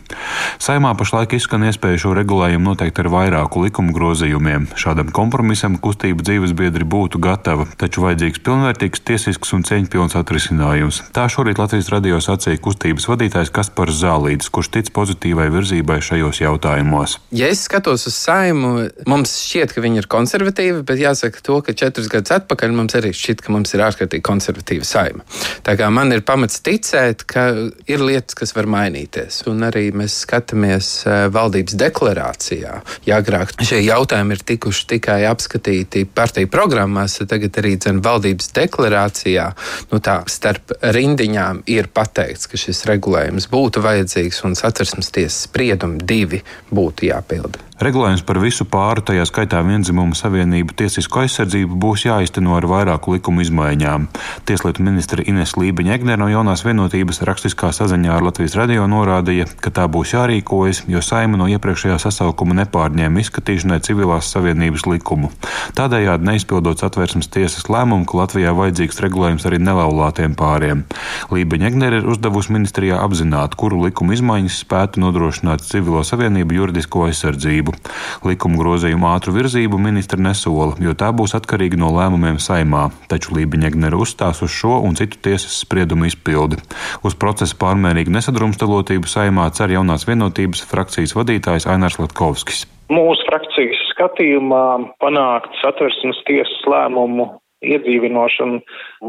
Saimā 0.61 0.95
pašlaik 0.97 1.37
izskan 1.37 1.67
iespēja 1.69 2.05
šo 2.05 2.15
regulējumu 2.17 2.71
noteikt 2.71 3.03
ar 3.03 3.11
vairāku 3.13 3.65
likumu 3.65 3.95
grozījumiem. 3.95 4.69
Šādam 4.79 5.11
kompromisam 5.15 5.79
kustība 5.81 6.25
dzīves 6.25 6.55
biedri 6.57 6.87
būtu 6.87 7.21
gatavi 7.21 7.44
gatava, 7.45 7.67
taču 7.77 8.01
vajadzīgs 8.01 8.41
pilnvērtīgs, 8.41 9.01
tiesisks 9.05 9.53
un 9.53 9.63
cieņpilns 9.67 10.15
atrisinājums. 10.17 11.01
Tā 11.13 11.27
šorīt 11.29 11.59
Latvijas 11.61 11.91
radio 11.93 12.17
sacīja 12.23 12.57
kustības 12.63 13.05
vadītājs 13.05 13.51
Kaspars 13.53 13.99
Zālīdis, 14.01 14.49
kurš 14.49 14.71
tic 14.73 14.89
pozitīvai 14.95 15.51
virzībai 15.53 15.99
šajos 16.01 16.41
jautājumos. 16.41 17.19
Ja 17.35 17.49
es 17.53 17.61
skatos 17.67 18.07
uz 18.09 18.17
saimu, 18.17 18.87
mums 19.05 19.35
šķiet, 19.45 19.75
ka 19.75 19.83
viņi 19.85 20.01
ir 20.01 20.09
konservatīvi, 20.09 20.81
bet 20.87 21.03
jāsaka 21.03 21.43
to, 21.45 21.59
ka 21.65 21.75
četrus 21.77 22.09
gadus 22.09 22.33
atpakaļ 22.39 22.73
mums 22.73 22.97
arī 22.97 23.13
šķiet, 23.13 23.45
ka 23.45 23.53
mums 23.53 23.75
ir 23.77 23.85
ārkārtīgi 23.85 24.25
konservatīva 24.25 24.87
saima. 24.87 25.21
Tā 25.65 25.77
kā 25.77 25.91
man 25.93 26.15
ir 26.15 26.25
pamats 26.25 26.63
ticēt, 26.65 27.27
ka 27.29 27.45
ir 27.85 28.01
lietas, 28.01 28.37
kas 28.39 28.55
var 28.57 28.69
mainīties. 28.71 29.43
Un 29.51 29.61
arī 29.69 29.91
mēs 29.93 30.17
skatāmies 30.25 30.91
eh, 31.05 31.27
valdības 31.33 31.77
deklarācijā. 31.77 32.81
Ja 33.05 33.21
agrāk 33.21 33.53
šie 33.61 33.83
jautājumi 33.85 34.33
ir 34.33 34.45
tikuši 34.55 34.89
tikai 34.95 35.21
apskatīti 35.29 36.07
partiju 36.09 36.49
programmās, 36.51 37.19
tad 37.21 37.34
tagad 37.35 37.59
arī 37.59 37.75
dzen, 37.75 38.01
valdības 38.05 38.51
deklarācijā 38.55 39.49
nu, 39.91 39.99
tā, 40.03 40.21
starp 40.31 40.75
rindiņām 40.95 41.65
ir 41.71 41.91
pateikts, 41.93 42.47
ka 42.49 42.59
šis 42.59 42.85
regulējums 42.89 43.49
būtu 43.51 43.83
vajadzīgs 43.85 44.43
un 44.47 44.55
satversmes 44.57 45.11
tiesas 45.11 45.45
spriedumi 45.49 46.03
divi 46.07 46.41
būtu 46.71 47.11
jāpilda. 47.11 47.61
Regulējums 47.75 48.21
par 48.23 48.37
visu 48.39 48.63
pāru, 48.71 49.01
tajā 49.03 49.25
skaitā 49.27 49.59
vienzimumu 49.67 50.15
savienību 50.15 50.77
tiesisko 50.79 51.25
aizsardzību, 51.25 51.75
būs 51.75 52.05
jāizteno 52.05 52.53
ar 52.55 52.63
vairāku 52.71 53.17
likumu 53.17 53.43
izmaiņām. 53.43 54.05
Tieslietu 54.47 54.83
ministra 54.85 55.25
Ines 55.27 55.57
Lībiņa 55.59 55.97
Egner 55.97 56.21
no 56.21 56.29
jaunās 56.31 56.63
vienotības 56.63 57.19
rakstiskā 57.27 57.73
saziņā 57.75 58.13
ar 58.15 58.23
Latvijas 58.23 58.55
radio 58.55 58.85
norādīja, 58.87 59.49
ka 59.59 59.73
tā 59.75 59.89
būs 59.91 60.13
jārīkojas, 60.15 60.85
jo 60.87 61.01
saima 61.03 61.35
no 61.35 61.49
iepriekšējā 61.51 61.97
sasaukuma 62.05 62.55
nepārņēma 62.61 63.19
izskatīšanai 63.25 63.81
civilās 63.83 64.31
savienības 64.31 64.87
likumu. 64.93 65.33
Tādējādi 65.75 66.31
neizpildot 66.31 66.79
satversmes 66.79 67.27
tiesas 67.27 67.67
lēmumu, 67.67 68.07
ka 68.07 68.21
Latvijā 68.21 68.55
vajadzīgs 68.55 69.03
regulējums 69.03 69.49
arī 69.51 69.59
nelaulātiem 69.59 70.39
pāriem. 70.39 70.85
Lībiņa 71.27 71.73
Egner 71.73 71.99
ir 71.99 72.07
uzdevusi 72.07 72.55
ministrijā 72.55 73.03
apzināt, 73.03 73.59
kuru 73.59 73.83
likumu 73.83 74.15
izmaiņas 74.15 74.63
spētu 74.63 75.03
nodrošināt 75.03 75.67
civilo 75.67 76.07
savienību 76.07 76.61
juridisko 76.61 77.09
aizsardzību 77.09 77.64
virzību. 77.65 78.25
Likuma 78.25 78.57
grozījumu 78.59 79.07
ātru 79.09 79.33
virzību 79.35 79.77
ministra 79.77 80.19
nesola, 80.19 80.75
jo 80.79 80.93
tā 80.93 81.11
būs 81.11 81.35
atkarīga 81.35 81.77
no 81.77 81.91
lēmumiem 81.93 82.37
saimā, 82.39 82.91
taču 83.09 83.35
Lībiņegnera 83.35 83.95
uzstās 83.97 84.41
uz 84.41 84.51
šo 84.51 84.81
un 84.83 84.95
citu 84.95 85.17
tiesas 85.21 85.61
spriedumu 85.63 86.05
izpildi. 86.05 86.57
Uz 87.03 87.15
procesa 87.15 87.55
pārmērīgu 87.55 88.11
nesadrumstalotību 88.11 89.07
saimā 89.07 89.49
cer 89.51 89.71
jaunās 89.71 90.07
vienotības 90.07 90.65
frakcijas 90.65 91.15
vadītājs 91.15 91.67
Ainārs 91.67 91.99
Latkovskis. 91.99 92.65
Mūsu 92.89 93.25
frakcijas 93.25 93.81
skatījumā 93.93 94.93
panākt 95.01 95.53
satversmes 95.63 96.21
tiesas 96.27 96.67
lēmumu 96.69 97.31
iedzīvinošana 97.65 98.59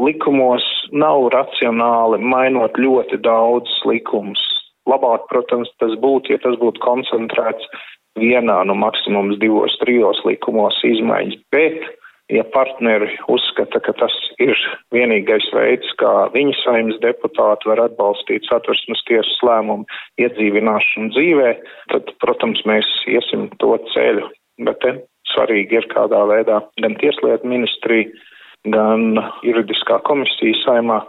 likumos 0.01 0.65
nav 0.91 1.27
racionāli 1.29 2.17
mainot 2.25 2.79
ļoti 2.81 3.19
daudz 3.21 3.69
likumus 3.85 4.41
labāk, 4.87 5.27
protams, 5.31 5.69
tas 5.81 5.93
būtu, 6.01 6.33
ja 6.33 6.41
tas 6.43 6.57
būtu 6.61 6.81
koncentrēts 6.83 7.67
vienā 8.19 8.57
no 8.67 8.75
maksimums 8.77 9.39
divos, 9.41 9.77
trijos 9.81 10.19
likumos 10.27 10.77
izmaiņas, 10.87 11.39
bet, 11.53 11.85
ja 12.33 12.43
partneri 12.53 13.09
uzskata, 13.31 13.79
ka 13.83 13.93
tas 14.01 14.15
ir 14.43 14.55
vienīgais 14.95 15.47
veids, 15.55 15.91
kā 16.01 16.27
viņa 16.33 16.55
saimnes 16.63 16.99
deputāti 17.03 17.69
var 17.71 17.85
atbalstīt 17.85 18.47
satversmes 18.49 19.03
tiesas 19.09 19.37
lēmumu 19.47 19.87
iedzīvināšanu 20.21 21.13
dzīvē, 21.15 21.53
tad, 21.93 22.11
protams, 22.23 22.63
mēs 22.69 22.89
iesim 23.07 23.47
to 23.63 23.77
ceļu. 23.93 24.27
Bet 24.67 24.81
te 24.83 24.97
svarīgi 25.33 25.79
ir 25.79 25.87
kādā 25.93 26.23
veidā 26.29 26.61
gan 26.81 26.97
tieslietu 27.01 27.47
ministrija, 27.47 28.09
gan 28.73 29.21
juridiskā 29.45 30.01
komisija 30.07 30.57
saimā 30.65 31.01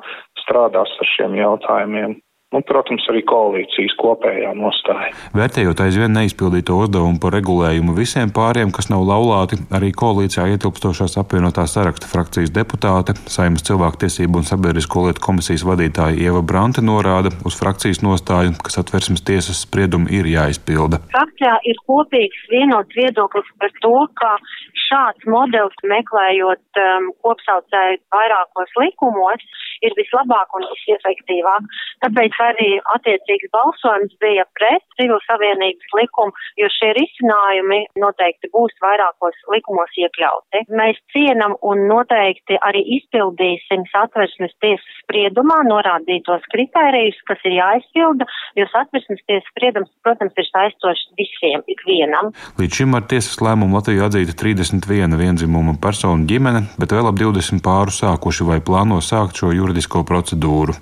strādās 0.43 0.93
ar 1.01 1.15
šiem 1.17 1.37
jautājumiem 1.39 2.19
un, 2.57 2.65
protams, 2.65 3.05
arī 3.13 3.21
koalīcijas 3.29 3.95
kopējā 4.01 4.55
nostāja. 4.57 5.11
Vērtējot 5.37 5.83
aizvien 5.85 6.15
neizpildīto 6.17 6.79
uzdevumu 6.81 7.21
par 7.21 7.35
regulējumu 7.37 7.97
visiem 7.97 8.33
pāriem, 8.35 8.73
kas 8.75 8.89
nav 8.93 9.05
laulāti, 9.09 9.59
arī 9.75 9.91
koalīcijā 9.93 10.47
ietilpstošās 10.55 11.19
apvienotās 11.21 11.77
saraksta 11.77 12.09
frakcijas 12.09 12.55
deputāte, 12.57 13.17
Saimas 13.29 13.67
cilvēktiesību 13.69 14.41
un 14.41 14.49
sabiedrisko 14.49 15.05
lietu 15.09 15.25
komisijas 15.27 15.67
vadītāja 15.69 16.17
Ieva 16.25 16.41
Brante 16.41 16.85
norāda 16.85 17.35
uz 17.49 17.59
frakcijas 17.61 18.01
nostāju, 18.05 18.57
ka 18.65 18.73
satversmes 18.73 19.25
tiesas 19.29 19.61
spriedumi 19.67 20.09
ir 20.17 20.31
jāizpilda. 20.33 21.03
Frakcijā 21.13 21.59
ir 21.69 21.85
kopīgs 21.85 22.49
vienots 22.53 22.97
viedoklis 22.97 23.53
par 23.61 23.77
to, 23.85 23.97
ka 24.17 24.35
šāds 24.89 25.29
modelis 25.29 25.85
meklējot 25.85 26.81
um, 26.81 27.11
kopsaucēju 27.27 28.01
vairākos 28.15 28.79
likumos 28.81 29.45
ir 29.87 29.95
vislabāk 29.99 30.55
un 30.59 30.67
visefektīvāk. 30.73 31.69
Tāpēc 32.05 32.39
arī 32.45 32.71
attiecīgs 32.95 33.51
balsojums 33.55 34.15
bija 34.23 34.47
pret 34.59 34.85
civil 34.99 35.21
savienības 35.27 35.95
likumu, 35.99 36.35
jo 36.61 36.69
šie 36.79 36.93
risinājumi 36.99 37.81
noteikti 38.03 38.51
būs 38.55 38.75
vairākos 38.85 39.39
likumos 39.55 39.93
iekļauti. 39.99 40.65
Mēs 40.79 41.01
cienam 41.15 41.57
un 41.67 41.87
noteikti 41.91 42.59
arī 42.69 42.85
izpildīsim 42.99 43.87
satversmes 43.93 44.55
tiesas 44.63 45.03
spriedumā 45.03 45.61
norādītos 45.69 46.47
kritērijus, 46.53 47.19
kas 47.29 47.43
ir 47.49 47.59
jāizpilda, 47.59 48.29
jo 48.59 48.67
satversmes 48.73 49.23
tiesas 49.27 49.49
spriedums, 49.53 49.91
protams, 50.07 50.35
ir 50.39 50.49
saistošs 50.51 51.07
visiem, 51.19 51.65
ikvienam. 51.71 52.33
Līdz 52.61 52.81
šim 52.81 52.97
ar 52.99 53.07
tiesas 53.11 53.39
lēmumu 53.45 53.79
Latvijā 53.79 54.09
atzīta 54.09 54.37
31 54.43 55.19
vienzimuma 55.19 55.77
personu 55.83 56.27
ģimene, 56.29 56.65
bet 56.81 56.95
vēl 56.95 57.11
ap 57.11 57.19
20 57.21 57.63
pāru 57.65 57.95
sākuši 57.95 58.47
vai 58.49 58.61
plāno 58.65 59.01
sākt 59.05 59.41
šo 59.41 59.53
juridisko 59.69 60.03
procedūru. 60.09 60.75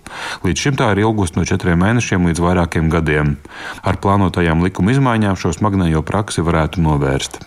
Līdz 0.47 0.63
šim 0.63 0.79
tā 0.79 0.93
ir 0.95 1.03
ilgusi 1.03 1.35
no 1.37 1.45
četriem 1.49 1.83
mēnešiem 1.83 2.31
līdz 2.31 2.45
vairākiem 2.47 2.89
gadiem. 2.95 3.37
Ar 3.83 3.99
plānotajām 3.99 4.63
likuma 4.63 4.95
izmaiņām 4.95 5.35
šo 5.35 5.53
smagnējo 5.59 6.07
praksi 6.07 6.47
varētu 6.47 6.87
novērst. 6.87 7.43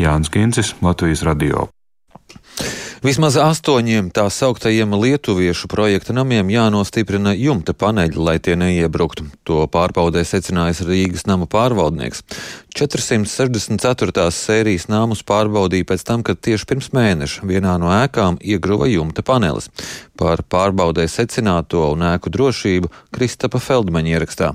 Jānis 0.00 0.32
Kincis, 0.32 0.74
Latvijas 0.80 1.26
Radio. 1.28 1.73
Vismaz 3.04 3.34
astoņiem 3.36 4.06
tā 4.16 4.22
sauktajiem 4.32 4.94
lietuviešu 4.96 5.68
projekta 5.68 6.14
namiem 6.16 6.48
jānostiprina 6.48 7.34
jumta 7.36 7.74
paneļi, 7.76 8.16
lai 8.16 8.38
tie 8.40 8.54
neiebruktu. 8.56 9.26
To 9.44 9.66
pārbaudē 9.68 10.22
secinājis 10.24 10.80
Rīgas 10.88 11.26
nama 11.28 11.44
pārvaldnieks. 11.44 12.24
464. 12.72 14.24
sērijas 14.32 14.88
nāmus 14.88 15.20
pārbaudīja 15.20 15.90
pēc 15.92 16.08
tam, 16.08 16.24
kad 16.24 16.40
tieši 16.40 16.70
pirms 16.72 16.94
mēneša 16.96 17.44
vienā 17.52 17.76
no 17.76 17.92
ēkām 17.92 18.40
iegruva 18.40 18.88
jumta 18.88 19.20
panelis. 19.20 19.68
Par 20.16 20.40
pārbaudē 20.40 21.04
secināto 21.04 21.90
un 21.92 22.08
ēku 22.14 22.32
drošību 22.32 22.88
Kristapa 23.12 23.60
Feldmaņa 23.60 24.16
ierakstā. 24.16 24.54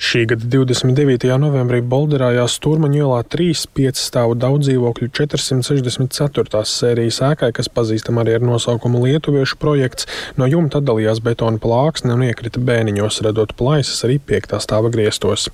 Šī 0.00 0.22
gada 0.24 0.46
29. 0.48 1.26
novembrī 1.36 1.82
Bolderājās 1.84 2.54
Turmaņu 2.64 3.02
ielā 3.02 3.18
3 3.28 3.66
5 3.76 3.98
stāvu 4.00 4.32
daudzdzīvokļu 4.40 5.10
464. 5.12 6.62
sērijas 6.64 7.18
ēkai, 7.26 7.50
kas 7.58 7.68
pazīstama 7.68 8.22
arī 8.24 8.38
ar 8.38 8.46
nosaukumu 8.48 9.02
Lietuviešu 9.04 9.58
projekts, 9.60 10.08
no 10.40 10.48
jumta 10.48 10.80
atdalījās 10.80 11.20
betona 11.20 11.60
plāksne 11.60 12.14
un 12.16 12.24
iekrita 12.30 12.62
bēniņos, 12.64 13.18
radot 13.26 13.52
plaisas 13.58 14.00
arī 14.08 14.16
5. 14.30 14.56
stāva 14.64 14.88
griestos. 14.94 15.50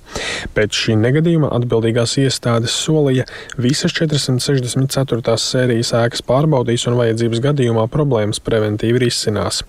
Pēc 0.55 0.79
šī 0.79 0.95
negadījuma 1.01 1.51
atbildīgās 1.59 2.15
iestādes 2.23 2.79
solīja 2.85 3.27
visas 3.59 3.91
464. 3.99 5.35
sērijas 5.43 5.91
ēkas 6.05 6.23
pārbaudīs 6.23 6.87
un 6.87 6.95
vajadzības 7.01 7.43
gadījumā 7.49 7.83
problēmas 7.91 8.39
preventīvi 8.47 9.03
risinās. 9.09 9.65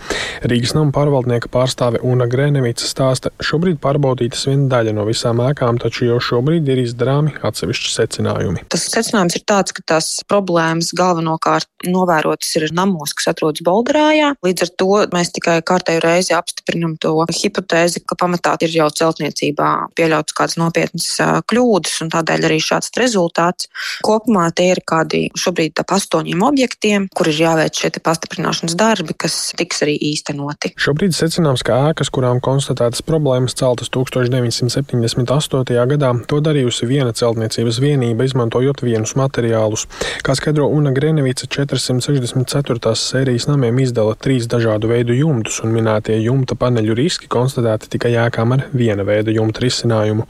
Rīgas 0.47 0.79
nama 0.79 0.95
pārvaldnieka 0.95 1.51
pārstāve 1.51 1.99
Una 2.07 2.31
Grēnevica 2.31 2.87
stāsta, 2.87 3.35
šobrīd 3.43 3.83
pārbaudītas 3.83 4.47
vien 4.47 4.68
daļa 4.71 4.95
no 4.97 5.07
visām 5.09 5.43
ēkām, 5.45 5.81
taču 5.83 6.09
jau 6.09 6.19
šobrīd 6.23 6.69
ir 6.73 6.83
izdarāmi 6.85 7.35
atsevišķi 7.45 7.95
secinājumi. 7.95 8.65
Tas 8.73 8.87
secinājums 8.93 9.39
ir 9.39 9.45
tāds, 9.49 9.75
ka 9.77 9.85
tās 9.95 10.11
problēmas 10.29 10.93
galvenokārt 10.97 11.69
novērotas 11.89 12.55
ir 12.59 12.69
namos, 12.75 13.15
kas 13.17 13.31
atrodas 13.33 13.65
Bolderājā. 13.67 14.33
Līdz 14.45 14.67
ar 14.67 14.73
to 14.81 14.91
mēs 15.15 15.33
tikai 15.37 15.59
kārtēju 15.67 16.03
reizi 16.05 16.35
apstiprinam 16.37 16.97
to 17.01 17.15
hipotēzi, 17.33 18.05
ka 18.09 18.19
pamatā 18.19 18.57
ir 18.67 18.75
jau 18.81 18.89
celtniecībā 19.01 19.71
pieļauts 19.99 20.37
kādas 20.37 20.59
nopietnas 20.61 21.09
kļūdas, 21.49 21.99
un 22.05 22.13
tādēļ 22.15 22.49
arī 22.49 22.59
šāds 22.63 22.93
rezultāts. 22.99 23.69
Kopumā 24.07 24.49
tie 24.57 24.73
ir 24.75 24.83
kādi 24.89 25.27
šobrīd 25.39 25.79
ap 25.83 25.95
astoņiem 25.97 26.43
objektiem, 26.49 27.09
kur 27.15 27.31
ir 27.31 27.41
jāveic 27.45 27.79
šie 27.79 27.93
pastiprināšanas 28.03 28.77
darbi, 28.79 29.17
kas 29.19 29.39
tiks 29.59 29.83
arī 29.87 29.97
īstenoti. 30.11 30.75
Šobrīd 30.79 31.17
secināms, 31.17 31.65
ka 31.67 31.79
ēkas, 31.91 32.11
kurām 32.15 32.43
konstatētas 32.45 33.05
problēmas, 33.07 33.57
celtas 33.59 33.91
1900. 33.95 34.58
1978. 34.61 35.87
gadā 35.92 36.12
to 36.31 36.40
darījusi 36.44 36.88
viena 36.90 37.12
celtniecības 37.16 37.81
vienība, 37.83 38.27
izmantojot 38.29 38.83
vienus 38.83 39.14
materiālus. 39.18 39.87
Kā 40.27 40.37
skaidro 40.38 40.68
Una 40.73 40.92
Grenevica, 40.94 41.47
464. 41.47 42.94
sērijas 42.99 43.49
namiem 43.51 43.79
izdala 43.85 44.16
trīs 44.18 44.49
dažādu 44.51 44.90
veidu 44.92 45.16
jumtus, 45.16 45.61
un 45.64 45.75
minētie 45.77 46.18
jumta 46.23 46.59
paneļu 46.59 46.99
riski 46.99 47.31
konstatēti 47.31 47.94
tikai 47.94 48.16
ēkām 48.27 48.57
ar 48.59 48.66
viena 48.75 49.07
veida 49.07 49.35
jumta 49.35 49.64
risinājumu. 49.64 50.27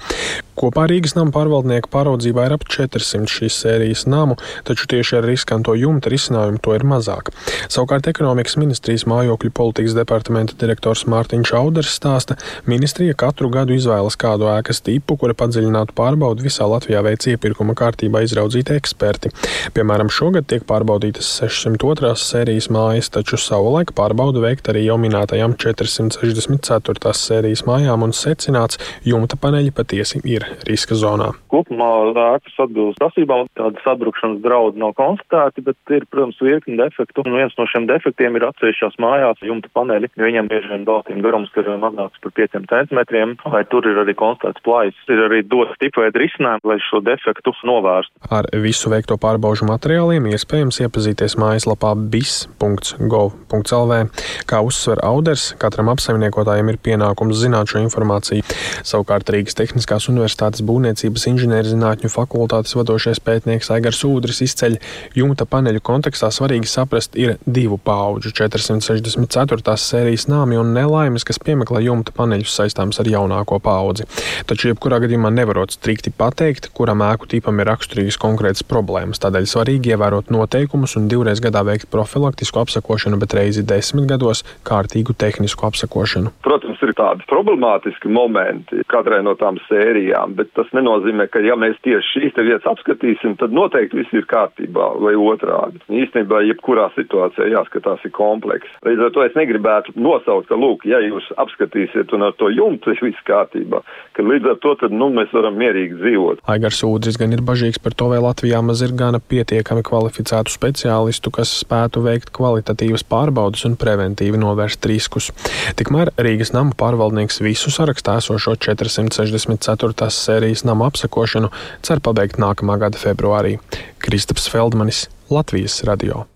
Kopā 0.59 0.89
Rīgas 0.91 1.15
nama 1.15 1.31
pārvaldnieka 1.31 1.87
pāraudzībā 1.93 2.49
ir 2.49 2.57
ap 2.57 2.65
400 2.67 3.31
šīs 3.31 3.61
sērijas 3.63 4.01
namu, 4.11 4.35
taču 4.67 4.89
tieši 4.91 5.21
ar 5.21 5.27
riskanto 5.29 5.75
jumta 5.79 6.11
risinājumu 6.11 6.59
to 6.65 6.75
ir 6.75 6.83
mazāk. 6.89 7.31
Savukārt 7.71 8.09
ekonomikas 8.11 8.57
ministrijas 8.59 9.05
mājokļu 9.07 9.53
politikas 9.55 9.95
departamenta 9.95 10.57
direktors 10.59 11.05
Mārtiņš 11.07 11.53
Auders 11.61 11.93
stāsta, 11.95 12.35
ministrija 12.67 13.15
katru 13.19 13.53
gadu 13.55 13.77
izvēlas 13.77 14.19
kādu 14.19 14.49
ēkas 14.51 14.83
tipu, 14.83 15.15
kura 15.21 15.37
padziļinātu 15.39 15.95
pārbaudi 15.99 16.49
visā 16.49 16.67
Latvijā 16.67 17.05
veic 17.07 17.29
iepirkuma 17.31 17.79
kārtībā 17.79 18.25
izraudzīti 18.27 18.75
eksperti. 18.81 19.31
Piemēram, 19.79 20.11
šogad 20.11 20.51
tiek 20.51 20.67
pārbaudītas 20.67 21.31
602. 21.39 22.17
sērijas 22.19 22.67
mājas, 22.75 23.13
taču 23.15 23.39
savulaik 23.39 23.95
pārbaudu 23.95 24.43
veikt 24.43 24.73
arī 24.75 24.89
jau 24.89 24.99
minētajām 24.99 25.55
464. 25.55 27.15
sērijas 27.15 27.63
mājām 27.71 28.11
un 28.11 28.17
secināts, 28.17 28.83
jumta 29.07 29.39
paneļi 29.39 29.77
patiesi 29.79 30.25
ir 30.27 30.48
riska 30.69 30.97
zonā. 30.99 31.31
Kopumā 31.53 31.89
ēkas 32.13 32.57
atbilst 32.65 33.01
prasībām, 33.01 33.47
tāda 33.59 33.81
sabrukšanas 33.85 34.43
draudu 34.45 34.81
nav 34.81 34.95
konstatēti, 34.99 35.65
bet 35.67 35.95
ir, 35.95 36.07
protams, 36.13 36.41
virkni 36.43 36.79
defektu. 36.81 37.25
Un 37.27 37.39
viens 37.39 37.55
no 37.59 37.67
šiem 37.71 37.89
defektiem 37.91 38.37
ir 38.39 38.47
atsevišķās 38.49 38.99
mājās 39.03 39.43
jumta 39.45 39.71
paneļi. 39.77 40.11
Viņam 40.19 40.51
bieži 40.51 40.73
vien 40.73 40.87
baltīm 40.89 41.23
garums 41.25 41.53
ir 41.59 41.71
mazāks 41.83 42.23
par 42.23 42.35
5 42.39 42.59
centimetriem, 42.71 43.37
vai 43.45 43.63
tur 43.73 43.87
ir 43.89 44.01
arī 44.03 44.15
konstatēts 44.19 44.65
plājas. 44.67 44.99
Ir 45.09 45.25
arī 45.27 45.43
dots 45.47 45.77
tipveida 45.83 46.21
risinājumi, 46.21 46.69
lai 46.69 46.79
šo 46.85 47.03
defektu 47.05 47.55
novērstu. 47.69 48.13
Ar 48.35 48.49
visu 48.63 48.91
veikto 48.93 49.19
pārbaužu 49.21 49.67
materiāliem 49.69 50.29
iespējams 50.33 50.81
iepazīties 50.85 51.39
mājaslapā 51.41 51.95
bis.gov.lv. 52.13 54.01
Kā 54.49 54.63
uzsver 54.65 55.03
Auders, 55.07 55.51
katram 55.61 55.91
apsaimniekotājam 55.93 56.73
ir 56.73 56.81
pienākums 56.83 57.41
zināt 57.41 57.73
šo 57.73 57.83
informāciju. 57.85 58.45
Savukārt 58.87 59.31
Rīgas 59.33 59.59
Tehniskās 59.59 60.09
Universitātes 60.13 60.38
būvniecības 60.39 61.27
inženierzinātņu 61.33 62.11
fakultātes 62.13 62.77
vadošais 62.79 63.21
pētnieks 63.25 63.71
Aigars 63.75 64.05
Ūdris 64.07 64.41
izceļ 64.47 64.77
jumta 65.19 65.47
paneļu 65.49 65.83
kontekstā 65.83 66.31
svarīgi 66.35 66.71
saprast 66.71 67.17
ir 67.19 67.37
divu 67.45 67.79
pauģu 67.83 68.31
464. 68.39 69.75
sērijas 69.77 70.29
nāmi 70.31 70.59
un 70.61 70.71
nelaimes, 70.77 71.27
kas 71.27 71.41
piemeklē 71.43 71.83
jumta 71.87 72.15
paneļus 72.15 72.55
saistāms 72.61 73.01
ar 73.03 73.11
jaunāko 73.11 73.59
paudzi. 73.63 74.07
Taču 74.47 74.71
jebkurā 74.71 75.01
gadījumā 75.05 75.33
nevarot 75.35 75.75
strikti 75.75 76.13
pateikt, 76.15 76.71
kuram 76.77 77.03
ēku 77.07 77.29
tipam 77.31 77.59
ir 77.59 77.71
raksturīgas 77.73 78.21
konkrētas 78.23 78.67
problēmas. 78.69 79.21
Tādēļ 79.25 79.49
svarīgi 79.51 79.95
ievērot 79.95 80.31
noteikumus 80.35 80.97
un 81.01 81.09
divreiz 81.11 81.43
gadā 81.45 81.65
veikt 81.67 81.91
profilaktisku 81.91 82.63
apsakošanu, 82.63 83.19
bet 83.23 83.35
reizi 83.39 83.67
desmit 83.67 84.09
gados 84.11 84.45
kārtīgu 84.69 85.17
tehnisku 85.19 85.67
apsakošanu. 85.69 86.35
Protams, 86.47 86.83
ir 86.85 86.95
tādi 86.99 87.27
problemātiski 87.31 88.11
momenti 88.13 88.85
katrai 88.93 89.23
no 89.25 89.35
tām 89.41 89.59
sērijām. 89.69 90.28
Vietām, 90.29 90.37
bet 90.37 90.53
tas 90.55 90.67
nenozīmē, 90.73 91.29
ka 91.31 91.41
ja 91.41 91.57
mēs 91.57 91.77
tieši 91.83 92.09
šīs 92.13 92.35
te 92.35 92.43
vietas 92.43 92.67
apskatīsim, 92.67 93.37
tad 93.39 93.53
noteikti 93.53 93.97
viss 93.97 94.13
ir 94.13 94.27
kārtībā 94.27 95.01
vai 95.01 95.15
otrādi. 95.15 95.81
Īstenībā, 95.89 96.43
jebkurā 96.49 96.91
situācijā 96.95 97.49
jāskatās 97.53 98.05
ir 98.05 98.13
kompleks. 98.13 98.69
Līdz 98.85 99.07
ar 99.07 99.13
to 99.13 99.25
es 99.25 99.35
negribētu 99.37 99.93
nosaukt, 99.97 100.49
ka, 100.49 100.57
lūk, 100.57 100.85
ja 100.87 101.01
jūs 101.01 101.25
apskatīsiet 101.37 102.13
un 102.13 102.23
ar 102.29 102.35
to 102.39 102.49
jumtu 102.51 102.93
ir 102.93 103.01
viss 103.03 103.25
kārtībā, 103.25 103.83
ka 104.13 104.23
līdz 104.23 104.53
ar 104.53 104.59
to 104.63 104.75
tad, 104.81 104.93
nu, 104.93 105.11
mēs 105.11 105.33
varam 105.33 105.59
mierīgi 105.59 105.99
dzīvot. 105.99 106.45
Aigars 106.49 106.83
Ūdris 106.85 107.19
gan 107.21 107.33
ir 107.33 107.43
bažīgs 107.43 107.81
par 107.83 107.95
to, 107.95 108.11
vai 108.13 108.21
Latvijā 108.23 108.61
maz 108.65 108.83
ir 108.83 108.95
gana 108.97 109.21
pietiekami 109.21 109.85
kvalificētu 109.87 110.53
speciālistu, 110.53 111.33
kas 111.35 111.53
spētu 111.63 112.03
veikt 112.05 112.33
kvalitatīvas 112.37 113.05
pārbaudas 113.09 113.65
un 113.69 113.77
preventīvi 113.81 114.41
novērst 114.41 114.85
riskus. 114.89 115.31
Tikmēr 115.79 116.13
Rīgas 116.19 116.55
nama 116.55 116.75
pārvaldnieks 116.79 117.43
visu 117.45 117.73
sarakstā 117.75 118.19
esošo 118.23 118.57
464. 118.59 120.08
Sērijas 120.15 120.65
nama 120.65 120.89
apsakošanu 120.89 121.53
cer 121.83 122.01
pabeigt 122.01 122.41
nākamā 122.41 122.79
gada 122.81 122.99
februārī. 123.01 123.59
Kristaps 123.99 124.49
Feldmanis, 124.49 125.07
Latvijas 125.31 125.83
radio. 125.85 126.27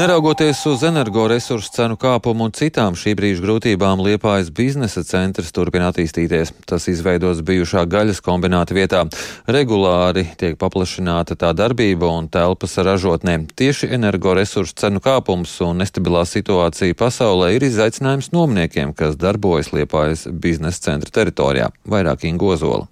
Neraugoties 0.00 0.62
uz 0.66 0.80
energoresursu 0.88 1.68
cenu 1.74 1.96
kāpumu 2.00 2.46
un 2.46 2.52
citām 2.56 2.94
šī 2.96 3.12
brīža 3.18 3.42
grūtībām, 3.44 4.00
Liepājas 4.00 4.48
biznesa 4.56 5.02
centrs 5.04 5.50
turpina 5.52 5.90
attīstīties. 5.92 6.54
Tas 6.64 6.86
izveidots 6.88 7.42
bijušā 7.44 7.82
gaļas 7.84 8.22
kombināta 8.24 8.72
vietā. 8.72 9.02
Regulāri 9.44 10.22
tiek 10.40 10.56
paplašināta 10.62 11.36
tā 11.42 11.50
darbība 11.52 12.08
un 12.16 12.30
telpas 12.32 12.78
ražotnēm. 12.80 13.44
Tieši 13.60 13.90
energoresursu 13.98 14.78
cenu 14.80 15.02
kāpums 15.04 15.52
un 15.66 15.82
nestabilā 15.84 16.22
situācija 16.24 16.96
pasaulē 16.96 17.50
ir 17.58 17.66
izaicinājums 17.68 18.30
nomniekiem, 18.32 18.94
kas 18.96 19.20
darbojas 19.20 19.68
Liepājas 19.76 20.24
biznesa 20.32 20.86
centra 20.88 21.12
teritorijā. 21.20 21.68
Vairāk 21.84 22.24
Ingozola. 22.30 22.88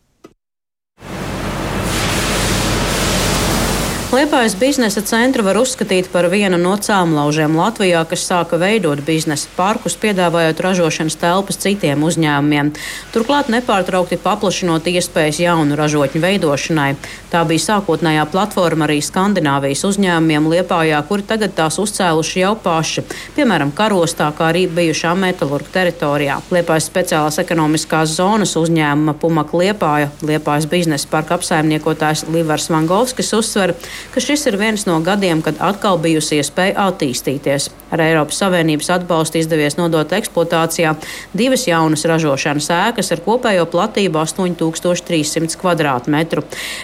Liepājas 4.08 4.54
biznesa 4.56 5.02
centru 5.04 5.42
var 5.44 5.58
uzskatīt 5.60 6.06
par 6.08 6.30
vienu 6.32 6.56
no 6.56 6.70
cēlonlaužiem 6.80 7.52
Latvijā, 7.52 8.06
kas 8.08 8.22
sāka 8.24 8.56
veidot 8.56 9.02
biznesa 9.04 9.50
parkus, 9.52 9.98
piedāvājot 10.00 10.62
ražošanas 10.64 11.18
telpas 11.20 11.60
citiem 11.60 12.00
uzņēmumiem. 12.08 12.70
Turklāt 13.12 13.50
nepārtraukti 13.52 14.16
paplašinot 14.22 14.88
iespējas 14.88 15.42
jaunu 15.42 15.76
ražotņu 15.76 16.22
veidošanai. 16.24 16.94
Tā 17.28 17.42
bija 17.50 17.64
sākotnējā 17.66 18.24
platforma 18.32 18.86
arī 18.88 18.96
Skandināvijas 19.04 19.84
uzņēmumiem 19.90 20.48
Liepājā, 20.54 21.02
kuri 21.04 21.28
tagad 21.28 21.52
tās 21.60 21.76
uzcēluši 21.76 22.40
jau 22.46 22.54
paši, 22.64 23.04
piemēram, 23.36 23.74
karostā, 23.76 24.30
kā 24.32 24.48
arī 24.54 24.64
bijušā 24.72 25.12
metalurga 25.20 25.68
teritorijā. 25.76 26.38
Liepājas 26.48 26.88
speciālās 26.88 27.42
ekonomiskās 27.44 28.16
zonas 28.16 28.56
uzņēmuma 28.56 29.18
Pumaka 29.20 29.60
Liepāja, 29.60 30.08
Liepājas 30.24 30.70
biznesa 30.72 31.12
parka 31.12 31.36
apsaimniekotājs 31.36 32.24
Livars 32.32 32.72
Vangovskis 32.72 33.36
uzsver, 33.36 33.76
ka 33.76 33.97
šis 34.28 34.46
ir 34.50 34.58
viens 34.60 34.86
no 34.86 34.98
gadiem, 35.04 35.42
kad 35.42 35.60
atkal 35.64 35.98
bijusi 36.02 36.40
iespēja 36.42 36.88
attīstīties. 36.88 37.70
Ar 37.88 38.02
Eiropas 38.04 38.36
Savienības 38.42 38.90
atbalstu 38.92 39.38
izdevies 39.40 39.78
nodot 39.78 40.10
eksploatācijā 40.12 40.92
divas 41.32 41.64
jaunas 41.68 42.04
ražošanas 42.08 42.68
ēkas 42.74 43.14
ar 43.14 43.22
kopējo 43.24 43.64
platību 43.72 44.20
8300 44.20 45.56
km2. 45.56 46.42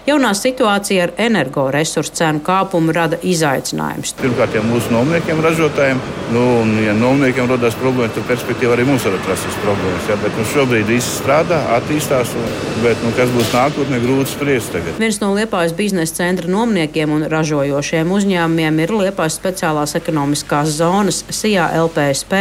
Jaunā 0.09 0.31
situācija 0.39 1.09
ar 1.09 1.13
energoresursu 1.27 2.15
cenu 2.17 2.41
kāpumu 2.47 2.95
rada 2.97 3.19
izaicinājumus. 3.21 4.15
Pirmkārt, 4.23 4.57
jau 4.57 4.65
mūsu 4.65 4.95
nomniekiem, 4.95 5.43
ražotājiem, 5.45 6.01
nu, 6.33 6.45
un, 6.63 6.73
ja 6.87 6.97
nomniekiem 6.97 7.53
rodas 7.53 7.77
problēmas, 7.81 8.15
tad 8.17 8.25
perspektīvā 8.31 8.79
arī 8.79 8.89
mums 8.89 9.05
var 9.05 9.19
atrasties 9.19 9.61
problēmas. 9.67 10.09
Ja? 10.09 10.17
Bet 10.25 10.41
nu, 10.41 10.47
šobrīd 10.55 10.89
viss 10.89 11.19
strādā, 11.21 11.61
attīstās, 11.77 12.33
un, 12.41 12.49
bet 12.81 13.05
nu, 13.05 13.13
kas 13.19 13.33
būs 13.37 13.53
nākotnē, 13.53 14.01
grūti 14.07 14.33
spriest. 14.33 14.73
Tagad. 14.75 14.97
Viens 14.99 15.21
no 15.21 15.35
Liepājas 15.37 15.77
biznesa 15.77 16.23
centra 16.23 16.49
nomniekiem 16.49 17.04
un 17.13 17.27
ražojošiem 17.29 18.13
uzņēmumiem 18.17 18.81
ir 18.85 18.93
Liepājas 18.95 19.37
speciālās 19.41 19.93
ekonomiskās 19.99 20.73
zonas 20.79 21.23
SIA 21.29 21.67
LPSP, 21.83 22.41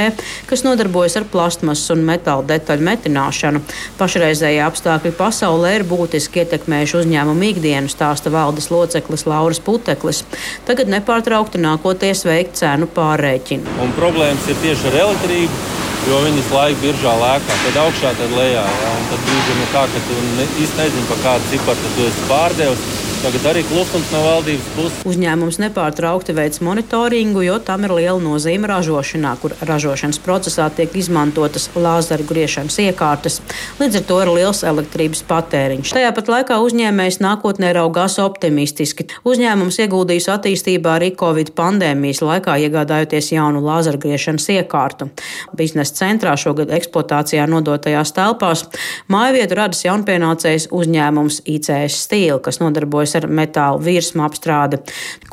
kas 0.50 0.64
nodarbojas 0.64 1.18
ar 1.20 1.28
plastmasas 1.34 1.92
un 1.96 2.06
metāla 2.08 2.46
detaļu 2.54 2.88
metināšanu. 2.88 3.64
Pašreizējie 4.00 4.64
apstākļi 4.64 5.14
pasaulē 5.20 5.76
ir 5.80 5.88
būtiski 5.90 6.44
ietekmējuši 6.44 7.00
uzņēmumu 7.02 7.50
ikdienu, 7.52 7.92
stāsta 7.92 8.32
valdes 8.34 8.72
loceklis 8.74 9.28
Lauris 9.28 9.60
Puteklis. 9.64 10.24
Tagad 10.70 10.92
nepārtraukti 10.94 11.62
nākoties 11.64 12.24
veikt 12.30 12.62
cenu 12.64 12.88
pārreķinu. 12.88 13.80
Un 13.84 13.96
problēmas 14.00 14.48
ir 14.48 14.62
tieši 14.64 14.94
ar 14.94 15.02
elektrību 15.08 15.82
jo 16.10 16.20
viņas 16.26 16.52
laika 16.52 16.82
biržā 16.82 17.14
lēkā, 17.20 17.58
tad 17.66 17.80
augšā, 17.86 18.12
tad 18.20 18.36
lejā. 18.36 18.64
Ja? 18.82 18.92
Tad 19.12 19.26
brīdī 19.28 19.56
nu 19.60 19.68
tā, 19.72 19.84
ka 19.94 20.04
tu 20.08 20.20
ne, 20.38 20.48
īsti 20.64 20.80
nezini, 20.82 21.08
pa 21.10 21.20
kādu 21.24 21.50
ciparu 21.52 21.94
tu 21.96 22.08
esi 22.08 22.30
pārdevis. 22.30 23.03
Tagad 23.24 23.46
arī 23.54 23.62
klusums 23.64 24.10
no 24.12 24.20
valdības 24.20 24.66
puses. 24.76 24.96
Uzņēmums 25.08 25.56
nepārtraukti 25.62 26.34
veic 26.36 26.58
monitoringu, 26.60 27.40
jo 27.46 27.54
tam 27.64 27.86
ir 27.88 27.94
liela 27.96 28.20
nozīme 28.20 28.68
ražošanā, 28.68 29.30
kur 29.40 29.54
ražošanas 29.64 30.18
procesā 30.20 30.66
tiek 30.76 30.92
izmantotas 31.00 31.70
lāzeru 31.72 32.26
griešanas 32.28 32.76
iekārtas. 32.84 33.38
Līdz 33.80 34.02
ar 34.02 34.04
to 34.10 34.18
ir 34.26 34.32
liels 34.36 34.60
elektrības 34.68 35.22
patēriņš. 35.30 35.94
Tajā 35.96 36.10
pat 36.18 36.32
laikā 36.34 36.58
uzņēmējs 36.66 37.22
nākotnē 37.24 37.70
raugās 37.78 38.18
optimistiski. 38.20 39.08
Uzņēmums 39.24 39.80
ieguldījis 39.86 40.28
attīstībā 40.36 40.98
arī 40.98 41.14
Covid 41.16 41.54
pandēmijas 41.56 42.20
laikā, 42.28 42.58
iegādājoties 42.68 43.32
jaunu 43.38 43.64
lāzeru 43.64 44.04
griešanas 44.04 44.50
iekārtu. 44.58 45.08
Biznesa 45.56 45.96
centrā 46.02 46.36
šogad 46.36 46.76
eksploatācijā 46.76 47.48
nodotajās 47.56 48.12
telpās 48.20 48.68
mājvietu 49.08 49.62
radis 49.62 49.88
jaunpienācējs 49.88 50.68
uzņēmums 50.76 51.40
ICS 51.56 52.04
Steel, 52.04 52.44
kas 52.44 52.60
nodarbojas 52.60 53.13
ar 53.20 53.28
metālu 53.30 53.82
virsmu 53.84 54.24
apstrādi. 54.26 54.80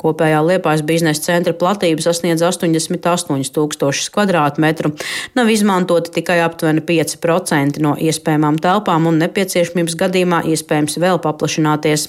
Kopējā 0.01 0.41
Liepājas 0.45 0.83
biznesa 0.85 1.25
centra 1.27 1.53
platība 1.57 2.03
sasniedz 2.03 2.43
88 2.45 3.51
tūkstošus 3.55 4.09
kvadrātmetru. 4.13 4.93
Nav 5.37 5.51
izmantoti 5.53 6.13
tikai 6.17 6.39
aptuveni 6.45 6.83
5% 6.87 7.81
no 7.83 7.93
iespējamām 7.99 8.57
telpām 8.61 9.07
un 9.09 9.19
nepieciešamības 9.21 9.97
gadījumā 9.99 10.41
iespējams 10.53 10.97
vēl 11.01 11.21
paplašināties. 11.23 12.07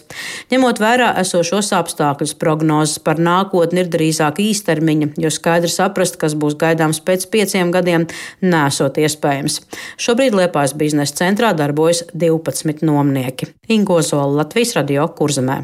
Ņemot 0.52 0.82
vērā 0.82 1.12
esošos 1.22 1.72
apstākļus, 1.76 2.36
prognozes 2.40 3.02
par 3.04 3.20
nākotni 3.22 3.84
ir 3.84 3.90
drīzāk 3.92 4.40
īstermiņa, 4.42 5.12
jo 5.22 5.32
skaidri 5.32 5.70
saprast, 5.72 6.18
kas 6.20 6.36
būs 6.38 6.56
gaidāms 6.60 7.02
pēc 7.04 7.28
pieciem 7.32 7.72
gadiem, 7.74 8.08
nesot 8.42 9.00
iespējams. 9.02 9.60
Šobrīd 10.00 10.36
Liepājas 10.38 10.76
biznesa 10.78 11.22
centrā 11.24 11.52
darbojas 11.56 12.04
12 12.14 12.84
nomnieki. 12.86 13.52
Ingo 13.72 14.00
Zola, 14.02 14.42
Latvijas 14.42 14.76
radio 14.78 15.08
Kurzemē. 15.08 15.61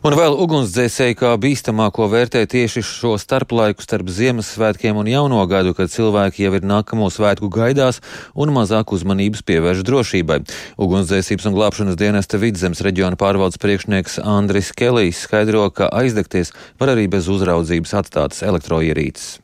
Un 0.00 0.14
vēl 0.16 0.32
ugunsdzēsēji 0.40 1.16
kā 1.20 1.34
bīstamāko 1.36 2.06
vērtē 2.08 2.46
tieši 2.48 2.80
šo 2.86 3.10
starplaiku 3.20 3.84
starp 3.84 4.08
Ziemassvētkiem 4.08 4.96
un 4.96 5.10
Jauno 5.12 5.42
gadu, 5.50 5.74
kad 5.76 5.92
cilvēki 5.92 6.46
jau 6.46 6.54
ir 6.56 6.64
nākamo 6.64 7.10
svētku 7.12 7.50
gaidās 7.52 8.00
un 8.32 8.54
mazāk 8.56 8.94
uzmanības 8.96 9.44
pievērš 9.44 9.84
drošībai. 9.84 10.40
Ugunsdzēsības 10.80 11.50
un 11.50 11.58
glābšanas 11.58 12.00
dienesta 12.00 12.40
vidzemes 12.40 12.80
reģiona 12.86 13.20
pārvaldes 13.20 13.60
priekšnieks 13.60 14.22
Andris 14.24 14.72
Kelijs 14.72 15.20
skaidro, 15.26 15.66
ka 15.68 15.92
aizdegties 15.92 16.54
var 16.80 16.94
arī 16.96 17.04
bez 17.12 17.28
uzraudzības 17.28 17.96
atstātas 18.00 18.40
elektroierīces. 18.46 19.36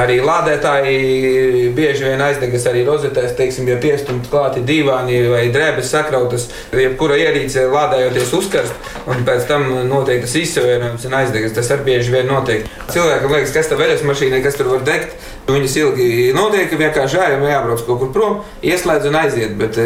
Arī 0.00 0.22
lādētāji 0.24 1.66
bieži 1.76 2.06
vien 2.06 2.22
aizdegas 2.24 2.62
arī 2.70 2.80
rozetēs, 2.86 3.34
teiksim, 3.36 3.66
ja 3.68 3.74
piestumti 3.76 4.30
klāti 4.32 4.62
divāni 4.64 5.18
vai 5.28 5.42
drēbes 5.52 5.90
sakrautas, 5.92 6.46
jebkura 6.72 7.18
ierīce 7.20 7.66
lādējoties 7.68 8.32
uzkarst, 8.38 8.88
un 9.04 9.20
pēc 9.28 9.44
tam 9.50 9.66
notiek 9.90 10.24
tas 10.24 10.38
izsavienojums 10.40 11.04
un 11.10 11.16
aizdegas. 11.18 11.52
Tas 11.58 11.68
arī 11.76 11.90
bieži 11.90 12.14
vien 12.14 12.32
notiek. 12.32 12.64
Cilvēkam 12.88 13.36
liekas, 13.36 13.52
kas 13.52 13.68
tā 13.68 13.76
veļas 13.76 14.06
mašīnai, 14.08 14.40
kas 14.46 14.56
tur 14.56 14.72
var 14.72 14.88
degt. 14.88 15.12
Viņas 15.42 15.76
ilgi 15.82 16.08
notiek, 16.32 16.72
vienkārši 16.78 17.18
ejam, 17.18 17.44
jābrauc 17.50 17.84
kaut 17.84 18.00
kur 18.00 18.12
prom, 18.14 18.40
ieslēdz 18.64 19.10
un 19.10 19.20
aiziet. 19.20 19.56
Bet, 19.60 19.76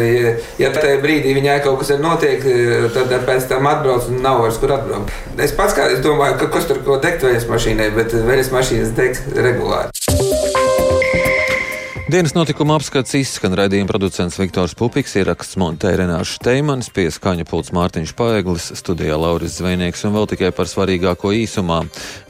ja 0.61 0.71
tajā 0.71 1.01
brīdī 1.03 1.35
viņai 1.35 1.57
kaut 1.65 1.81
kas 1.81 1.95
ir 1.97 1.99
notiek, 2.05 2.47
tad 2.95 3.11
pēc 3.27 3.49
tam 3.51 3.67
atbrauc 3.73 4.07
un 4.07 4.21
nav 4.23 4.45
vairs 4.45 4.61
kur 4.61 4.77
atbraukt. 4.77 5.11
Es 5.35 5.57
pats 5.57 5.75
kā 5.75 5.91
es 5.91 6.05
domāju, 6.05 6.39
ka 6.39 6.53
kas 6.53 6.69
tur 6.69 6.85
ko 6.85 7.01
degt 7.03 7.25
veļas 7.25 7.49
mašīnai, 7.49 7.91
bet 7.97 8.13
veļas 8.13 8.53
mašīnas 8.53 8.93
deg 9.01 9.23
regulāri. 9.33 9.96
Thank 10.17 10.31
you. 10.31 10.46
Dienas 12.07 12.31
notikuma 12.31 12.77
apskats 12.79 13.17
izskan 13.19 13.51
raidījuma 13.59 13.89
producents 13.89 14.37
Viktors 14.39 14.71
Pupiks, 14.79 15.17
ieraksts 15.19 15.57
montē 15.59 15.89
Renāšu 15.99 16.37
Steimans, 16.37 16.87
pie 16.95 17.09
skaņa 17.11 17.43
pults 17.49 17.73
Mārtiņš 17.75 18.13
Paeglis, 18.15 18.69
studijā 18.79 19.17
Lauris 19.19 19.57
Zvejnieks 19.57 20.05
un 20.07 20.13
vēl 20.15 20.29
tikai 20.31 20.53
par 20.55 20.69
svarīgāko 20.71 21.33
īsumā. 21.35 21.81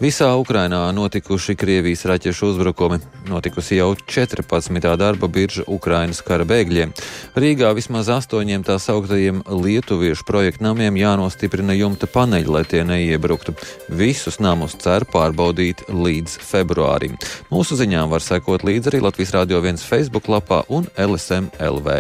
Visā 0.02 0.32
Ukrainā 0.34 0.80
notikuši 0.98 1.54
Krievijas 1.62 2.08
raķešu 2.10 2.50
uzbrukumi, 2.56 2.98
notikusi 3.30 3.78
jau 3.78 3.92
14. 3.94 4.82
darba 4.98 5.30
birža 5.30 5.68
Ukrainas 5.70 6.24
kara 6.26 6.48
bēgļiem. 6.50 6.96
Rīgā 7.38 7.70
vismaz 7.78 8.10
astoņiem 8.16 8.66
tā 8.66 8.80
sauktajiem 8.82 9.44
lietuviešu 9.46 10.26
projektu 10.26 10.66
namiem 10.66 10.98
jānostiprina 10.98 11.78
jumta 11.78 12.10
paneļi, 12.10 12.50
lai 12.50 12.64
tie 12.66 12.82
neiebruktu. 12.82 13.54
Visus 13.94 14.42
namus 14.42 14.74
cer 14.82 15.06
pārbaudīt 15.06 15.86
līdz 15.94 16.42
februārim. 16.50 17.14
Mūsu 17.54 17.78
ziņām 17.78 18.10
var 18.10 18.26
sekot 18.26 18.66
līdzi 18.66 18.96
arī 18.96 19.06
Latvijas 19.06 19.38
radio 19.38 19.62
viens 19.68 19.84
Facebook 19.84 20.30
lapā 20.32 20.62
un 20.72 20.88
LSM 20.96 21.52
LV. 21.60 22.00